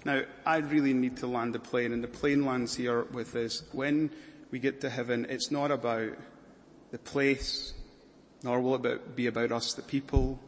Now, 0.05 0.21
I 0.45 0.57
really 0.57 0.93
need 0.93 1.17
to 1.17 1.27
land 1.27 1.55
the 1.55 1.59
plane, 1.59 1.91
and 1.91 2.03
the 2.03 2.07
plane 2.07 2.45
lands 2.45 2.75
here 2.75 3.03
with 3.05 3.33
this. 3.33 3.63
When 3.71 4.11
we 4.51 4.59
get 4.59 4.81
to 4.81 4.89
heaven, 4.89 5.25
it's 5.27 5.49
not 5.49 5.71
about 5.71 6.13
the 6.91 6.99
place, 6.99 7.73
nor 8.43 8.61
will 8.61 8.85
it 8.85 9.15
be 9.15 9.25
about 9.25 9.51
us, 9.51 9.73
the 9.73 9.81
people. 9.81 10.39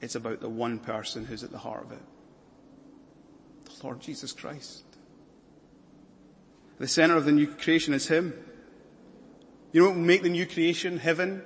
It's 0.00 0.14
about 0.14 0.40
the 0.40 0.48
one 0.48 0.78
person 0.78 1.26
who's 1.26 1.44
at 1.44 1.52
the 1.52 1.58
heart 1.58 1.84
of 1.84 1.92
it. 1.92 2.02
The 3.66 3.86
Lord 3.86 4.00
Jesus 4.00 4.32
Christ. 4.32 4.82
The 6.78 6.88
center 6.88 7.16
of 7.16 7.26
the 7.26 7.32
new 7.32 7.46
creation 7.46 7.92
is 7.92 8.08
Him. 8.08 8.32
You 9.72 9.82
know 9.82 9.88
what 9.88 9.96
will 9.96 10.04
make 10.04 10.22
the 10.22 10.30
new 10.30 10.46
creation 10.46 10.98
heaven? 10.98 11.42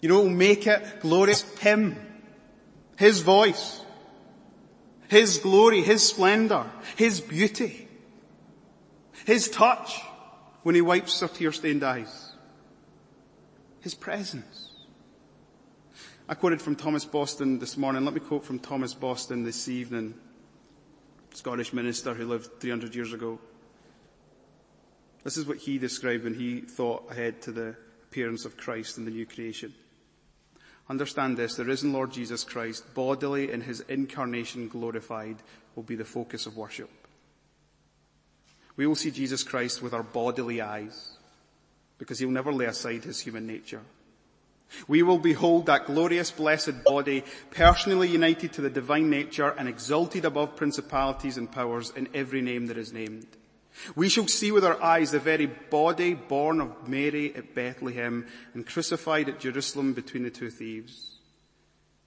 You 0.00 0.08
know 0.08 0.16
what 0.16 0.24
will 0.24 0.30
make 0.30 0.66
it 0.66 1.00
glorious? 1.00 1.42
Him. 1.58 1.96
His 2.96 3.20
voice. 3.20 3.82
His 5.08 5.38
glory, 5.38 5.82
His 5.82 6.06
splendor, 6.06 6.66
His 6.96 7.20
beauty. 7.20 7.88
His 9.26 9.48
touch 9.48 10.00
when 10.62 10.74
He 10.74 10.80
wipes 10.80 11.20
their 11.20 11.28
tear-stained 11.28 11.84
eyes. 11.84 12.32
His 13.80 13.94
presence. 13.94 14.70
I 16.26 16.34
quoted 16.34 16.62
from 16.62 16.74
Thomas 16.74 17.04
Boston 17.04 17.58
this 17.58 17.76
morning. 17.76 18.04
Let 18.04 18.14
me 18.14 18.20
quote 18.20 18.44
from 18.44 18.58
Thomas 18.58 18.94
Boston 18.94 19.44
this 19.44 19.68
evening. 19.68 20.14
Scottish 21.34 21.72
minister 21.72 22.14
who 22.14 22.26
lived 22.26 22.60
300 22.60 22.94
years 22.94 23.12
ago. 23.12 23.38
This 25.22 25.36
is 25.36 25.46
what 25.46 25.58
he 25.58 25.78
described 25.78 26.24
when 26.24 26.34
he 26.34 26.60
thought 26.60 27.10
ahead 27.10 27.42
to 27.42 27.52
the 27.52 27.76
appearance 28.04 28.44
of 28.44 28.56
Christ 28.56 28.96
in 28.96 29.04
the 29.04 29.10
new 29.10 29.26
creation. 29.26 29.74
Understand 30.88 31.36
this, 31.36 31.54
the 31.54 31.64
risen 31.64 31.92
Lord 31.92 32.12
Jesus 32.12 32.44
Christ, 32.44 32.94
bodily 32.94 33.50
in 33.50 33.62
his 33.62 33.80
incarnation 33.88 34.68
glorified, 34.68 35.36
will 35.74 35.82
be 35.82 35.96
the 35.96 36.04
focus 36.04 36.46
of 36.46 36.56
worship. 36.56 36.90
We 38.76 38.86
will 38.86 38.94
see 38.94 39.10
Jesus 39.10 39.42
Christ 39.42 39.80
with 39.80 39.94
our 39.94 40.02
bodily 40.02 40.60
eyes, 40.60 41.16
because 41.98 42.18
he'll 42.18 42.30
never 42.30 42.52
lay 42.52 42.66
aside 42.66 43.04
his 43.04 43.20
human 43.20 43.46
nature. 43.46 43.80
We 44.88 45.02
will 45.02 45.18
behold 45.18 45.66
that 45.66 45.86
glorious 45.86 46.30
blessed 46.30 46.84
body 46.84 47.24
personally 47.50 48.08
united 48.08 48.52
to 48.54 48.60
the 48.60 48.70
divine 48.70 49.08
nature 49.08 49.50
and 49.50 49.68
exalted 49.68 50.24
above 50.24 50.56
principalities 50.56 51.36
and 51.36 51.50
powers 51.50 51.92
in 51.94 52.08
every 52.12 52.42
name 52.42 52.66
that 52.66 52.78
is 52.78 52.92
named. 52.92 53.26
We 53.96 54.08
shall 54.08 54.28
see 54.28 54.52
with 54.52 54.64
our 54.64 54.80
eyes 54.82 55.10
the 55.10 55.18
very 55.18 55.46
body 55.46 56.14
born 56.14 56.60
of 56.60 56.88
Mary 56.88 57.34
at 57.34 57.54
Bethlehem 57.54 58.26
and 58.54 58.66
crucified 58.66 59.28
at 59.28 59.40
Jerusalem 59.40 59.92
between 59.92 60.22
the 60.22 60.30
two 60.30 60.50
thieves. 60.50 61.10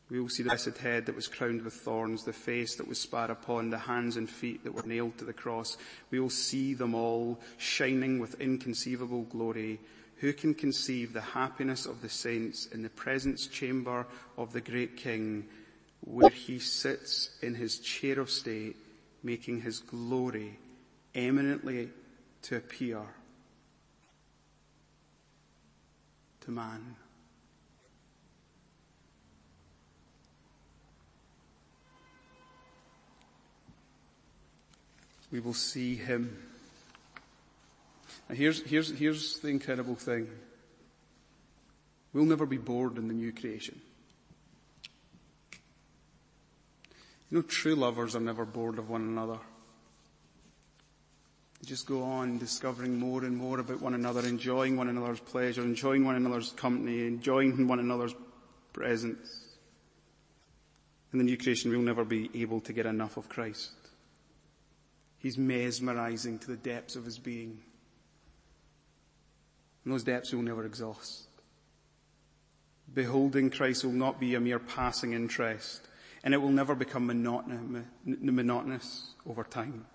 We 0.09 0.21
will 0.21 0.29
see 0.29 0.43
the 0.43 0.49
blessed 0.49 0.77
head 0.77 1.05
that 1.05 1.15
was 1.15 1.27
crowned 1.27 1.63
with 1.63 1.73
thorns, 1.73 2.23
the 2.23 2.31
face 2.31 2.75
that 2.75 2.87
was 2.87 2.99
spat 2.99 3.29
upon, 3.29 3.69
the 3.69 3.77
hands 3.77 4.15
and 4.15 4.29
feet 4.29 4.63
that 4.63 4.73
were 4.73 4.83
nailed 4.83 5.17
to 5.17 5.25
the 5.25 5.33
cross. 5.33 5.77
We 6.11 6.19
will 6.19 6.29
see 6.29 6.73
them 6.73 6.95
all 6.95 7.41
shining 7.57 8.19
with 8.19 8.39
inconceivable 8.39 9.23
glory. 9.23 9.79
Who 10.19 10.31
can 10.31 10.53
conceive 10.53 11.11
the 11.11 11.21
happiness 11.21 11.85
of 11.85 12.01
the 12.01 12.09
saints 12.09 12.67
in 12.67 12.83
the 12.83 12.89
presence 12.89 13.47
chamber 13.47 14.07
of 14.37 14.53
the 14.53 14.61
great 14.61 14.95
King 14.95 15.47
where 16.01 16.29
he 16.29 16.59
sits 16.59 17.31
in 17.41 17.55
his 17.55 17.79
chair 17.79 18.19
of 18.19 18.29
state 18.29 18.77
making 19.23 19.61
his 19.61 19.79
glory 19.79 20.57
eminently 21.15 21.89
to 22.43 22.55
appear 22.55 23.01
to 26.41 26.51
man. 26.51 26.95
We 35.31 35.39
will 35.41 35.53
see 35.53 35.95
him. 35.95 36.37
Now 38.29 38.35
here's, 38.35 38.63
here's, 38.63 38.97
here's 38.97 39.39
the 39.39 39.49
incredible 39.49 39.95
thing. 39.95 40.29
We'll 42.13 42.25
never 42.25 42.45
be 42.45 42.57
bored 42.57 42.97
in 42.97 43.07
the 43.07 43.13
new 43.13 43.33
creation. 43.33 43.81
You 47.29 47.39
know, 47.39 47.41
true 47.41 47.75
lovers 47.75 48.15
are 48.15 48.21
never 48.21 48.45
bored 48.45 48.79
of 48.79 48.89
one 48.89 49.01
another. 49.01 49.39
They 51.59 51.67
just 51.67 51.87
go 51.87 52.03
on 52.03 52.37
discovering 52.37 52.99
more 52.99 53.23
and 53.23 53.35
more 53.35 53.59
about 53.59 53.81
one 53.81 53.93
another, 53.95 54.19
enjoying 54.21 54.77
one 54.77 54.89
another's 54.89 55.19
pleasure, 55.19 55.63
enjoying 55.63 56.05
one 56.05 56.15
another's 56.15 56.51
company, 56.51 57.07
enjoying 57.07 57.67
one 57.67 57.79
another's 57.79 58.13
presence. 58.73 59.45
In 61.11 61.19
the 61.19 61.25
new 61.25 61.37
creation, 61.37 61.71
we'll 61.71 61.81
never 61.81 62.05
be 62.05 62.29
able 62.35 62.59
to 62.61 62.73
get 62.73 62.85
enough 62.85 63.17
of 63.17 63.27
Christ. 63.27 63.71
He's 65.17 65.37
mesmerizing 65.37 66.37
to 66.39 66.47
the 66.47 66.57
depths 66.57 66.95
of 66.95 67.05
his 67.05 67.17
being. 67.17 67.59
And 69.83 69.93
those 69.93 70.03
depths 70.03 70.31
will 70.33 70.43
never 70.43 70.63
exhaust. 70.63 71.27
Beholding 72.93 73.49
Christ 73.49 73.83
will 73.83 73.93
not 73.93 74.19
be 74.19 74.35
a 74.35 74.39
mere 74.39 74.59
passing 74.59 75.13
interest, 75.13 75.87
and 76.23 76.35
it 76.35 76.37
will 76.37 76.49
never 76.49 76.75
become 76.75 77.07
monotonous 78.05 79.13
over 79.25 79.43
time. 79.43 79.87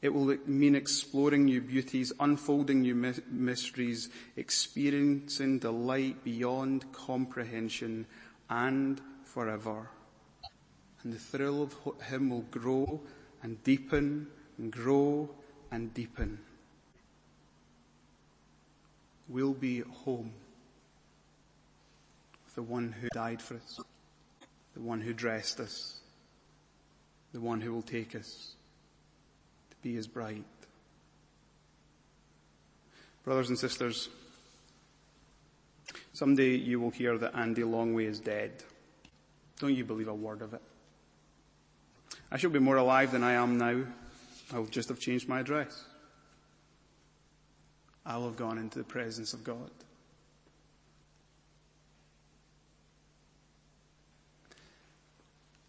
It 0.00 0.14
will 0.14 0.36
mean 0.46 0.76
exploring 0.76 1.46
new 1.46 1.60
beauties, 1.60 2.12
unfolding 2.20 2.82
new 2.82 2.94
mysteries, 2.94 4.10
experiencing 4.36 5.58
delight 5.58 6.22
beyond 6.22 6.92
comprehension 6.92 8.06
and 8.48 9.00
forever. 9.24 9.90
And 11.02 11.12
the 11.12 11.18
thrill 11.18 11.62
of 11.62 12.02
Him 12.02 12.30
will 12.30 12.42
grow 12.42 13.00
and 13.42 13.62
deepen 13.64 14.28
and 14.56 14.70
grow 14.70 15.30
and 15.72 15.92
deepen. 15.94 16.38
We'll 19.28 19.52
be 19.52 19.80
at 19.80 19.86
home 19.88 20.32
with 22.44 22.54
the 22.54 22.62
one 22.62 22.92
who 22.92 23.08
died 23.12 23.42
for 23.42 23.54
us, 23.56 23.80
the 24.74 24.80
one 24.80 25.00
who 25.00 25.12
dressed 25.12 25.58
us, 25.58 25.98
the 27.32 27.40
one 27.40 27.60
who 27.60 27.72
will 27.72 27.82
take 27.82 28.14
us 28.14 28.54
be 29.88 29.94
his 29.94 30.06
bride. 30.06 30.44
Brothers 33.24 33.48
and 33.48 33.58
sisters, 33.58 34.10
someday 36.12 36.56
you 36.56 36.78
will 36.78 36.90
hear 36.90 37.16
that 37.16 37.34
Andy 37.34 37.62
Longway 37.62 38.04
is 38.04 38.20
dead. 38.20 38.62
Don't 39.58 39.74
you 39.74 39.84
believe 39.84 40.08
a 40.08 40.14
word 40.14 40.42
of 40.42 40.52
it? 40.52 40.60
I 42.30 42.36
shall 42.36 42.50
be 42.50 42.58
more 42.58 42.76
alive 42.76 43.12
than 43.12 43.24
I 43.24 43.32
am 43.32 43.56
now. 43.56 43.84
I'll 44.52 44.66
just 44.66 44.90
have 44.90 45.00
changed 45.00 45.26
my 45.26 45.40
address. 45.40 45.84
I'll 48.04 48.24
have 48.24 48.36
gone 48.36 48.58
into 48.58 48.78
the 48.78 48.84
presence 48.84 49.32
of 49.32 49.42
God. 49.42 49.70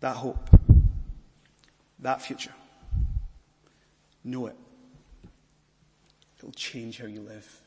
That 0.01 0.15
hope, 0.15 0.49
that 1.99 2.21
future, 2.21 2.53
Know 4.23 4.47
it. 4.47 4.55
It'll 6.37 6.51
change 6.51 6.99
how 6.99 7.07
you 7.07 7.21
live. 7.21 7.61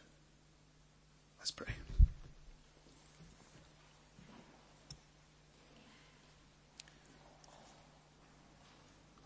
Let's 1.38 1.50
pray. 1.50 1.68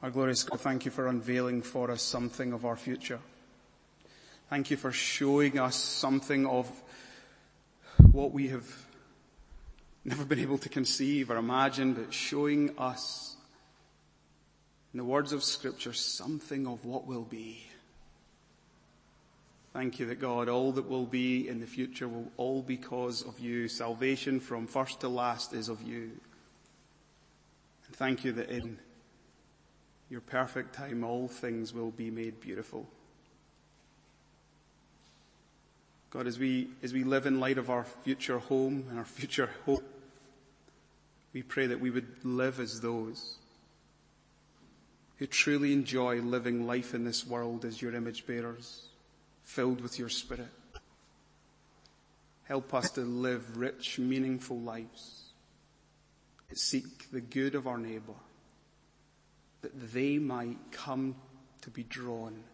Our 0.03 0.11
glorious 0.11 0.45
God, 0.45 0.61
thank 0.61 0.85
you 0.85 0.93
for 0.93 1.09
unveiling 1.09 1.63
for 1.63 1.91
us 1.91 2.01
something 2.01 2.53
of 2.53 2.65
our 2.65 2.77
future. 2.77 3.19
Thank 4.49 4.71
you 4.71 4.77
for 4.77 4.93
showing 4.93 5.59
us 5.59 5.75
something 5.75 6.47
of 6.47 6.71
what 8.13 8.31
we 8.31 8.47
have 8.49 8.87
never 10.05 10.25
been 10.25 10.39
able 10.39 10.59
to 10.59 10.69
conceive 10.69 11.29
or 11.29 11.37
imagine, 11.37 11.95
but 11.95 12.15
showing 12.15 12.79
us 12.79 13.26
in 14.97 14.99
the 14.99 15.05
words 15.05 15.35
of 15.35 15.45
scripture, 15.45 15.93
something 15.93 16.67
of 16.67 16.87
what 16.87 17.07
will 17.07 17.25
be. 17.25 17.63
Thank 19.75 19.99
you 19.99 20.07
that 20.07 20.23
God, 20.23 20.49
all 20.49 20.73
that 20.73 20.89
will 20.89 21.05
be 21.05 21.47
in 21.47 21.61
the 21.61 21.67
future 21.67 22.09
will 22.09 22.33
all 22.39 22.63
be 22.63 22.77
because 22.77 23.21
of 23.21 23.39
you. 23.39 23.69
Salvation 23.69 24.41
from 24.41 24.67
first 24.67 25.01
to 25.01 25.09
last 25.11 25.53
is 25.53 25.69
of 25.69 25.83
you. 25.83 26.13
And 27.87 27.95
thank 27.95 28.25
you 28.25 28.33
that 28.33 28.49
in 28.49 28.79
your 30.09 30.23
perfect 30.23 30.75
time 30.75 31.05
all 31.05 31.29
things 31.29 31.75
will 31.75 31.91
be 31.91 32.11
made 32.11 32.41
beautiful. 32.41 32.89
God, 36.09 36.27
as 36.27 36.39
we, 36.39 36.69
as 36.83 36.95
we 36.95 37.05
live 37.05 37.27
in 37.27 37.39
light 37.39 37.59
of 37.59 37.69
our 37.69 37.85
future 37.85 38.39
home 38.39 38.87
and 38.89 38.99
our 38.99 39.05
future 39.05 39.51
hope, 39.67 39.85
we 41.35 41.43
pray 41.43 41.67
that 41.67 41.81
we 41.81 41.91
would 41.91 42.25
live 42.25 42.61
as 42.61 42.81
those 42.81 43.37
who 45.17 45.27
truly 45.27 45.73
enjoy 45.73 46.21
living 46.21 46.67
life 46.67 46.95
in 46.95 47.05
this 47.05 47.27
world 47.27 47.65
as 47.65 47.81
your 47.81 47.95
image 47.95 48.27
bearers, 48.27 48.89
filled 49.43 49.81
with 49.81 49.99
your 49.99 50.09
spirit. 50.09 50.53
Help 52.45 52.75
us 52.75 52.91
to 52.93 53.01
live 53.01 53.57
rich, 53.57 53.99
meaningful 53.99 54.61
lives 54.61 55.23
that 56.49 56.59
seek 56.59 57.11
the 57.11 57.21
good 57.21 57.55
of 57.55 57.67
our 57.67 57.79
neighbor, 57.79 58.15
that 59.63 59.93
they 59.93 60.19
might 60.19 60.59
come 60.71 61.17
to 61.63 61.71
be 61.71 61.83
drawn 61.83 62.45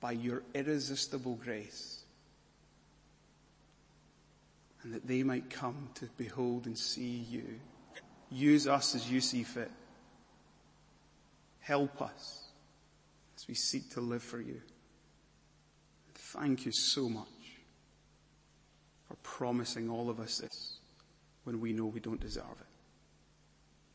by 0.00 0.12
your 0.12 0.42
irresistible 0.54 1.36
grace, 1.36 2.02
and 4.82 4.94
that 4.94 5.06
they 5.06 5.22
might 5.22 5.48
come 5.48 5.88
to 5.94 6.08
behold 6.16 6.66
and 6.66 6.76
see 6.76 7.24
you. 7.30 7.60
Use 8.30 8.66
us 8.66 8.94
as 8.94 9.10
you 9.10 9.20
see 9.20 9.42
fit 9.42 9.70
Help 11.64 12.02
us 12.02 12.42
as 13.36 13.48
we 13.48 13.54
seek 13.54 13.90
to 13.90 14.00
live 14.00 14.22
for 14.22 14.38
you. 14.40 14.60
Thank 16.14 16.66
you 16.66 16.72
so 16.72 17.08
much. 17.08 17.26
for 19.06 19.16
promising 19.22 19.90
all 19.90 20.08
of 20.08 20.18
us 20.18 20.38
this 20.38 20.78
when 21.44 21.60
we 21.60 21.72
know 21.72 21.86
we 21.86 22.00
don't 22.00 22.20
deserve 22.20 22.44
it. 22.58 22.66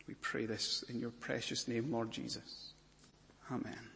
We 0.07 0.13
pray 0.15 0.45
this 0.45 0.83
in 0.89 0.99
your 0.99 1.11
precious 1.11 1.67
name, 1.67 1.91
Lord 1.91 2.11
Jesus. 2.11 2.73
Amen. 3.51 3.88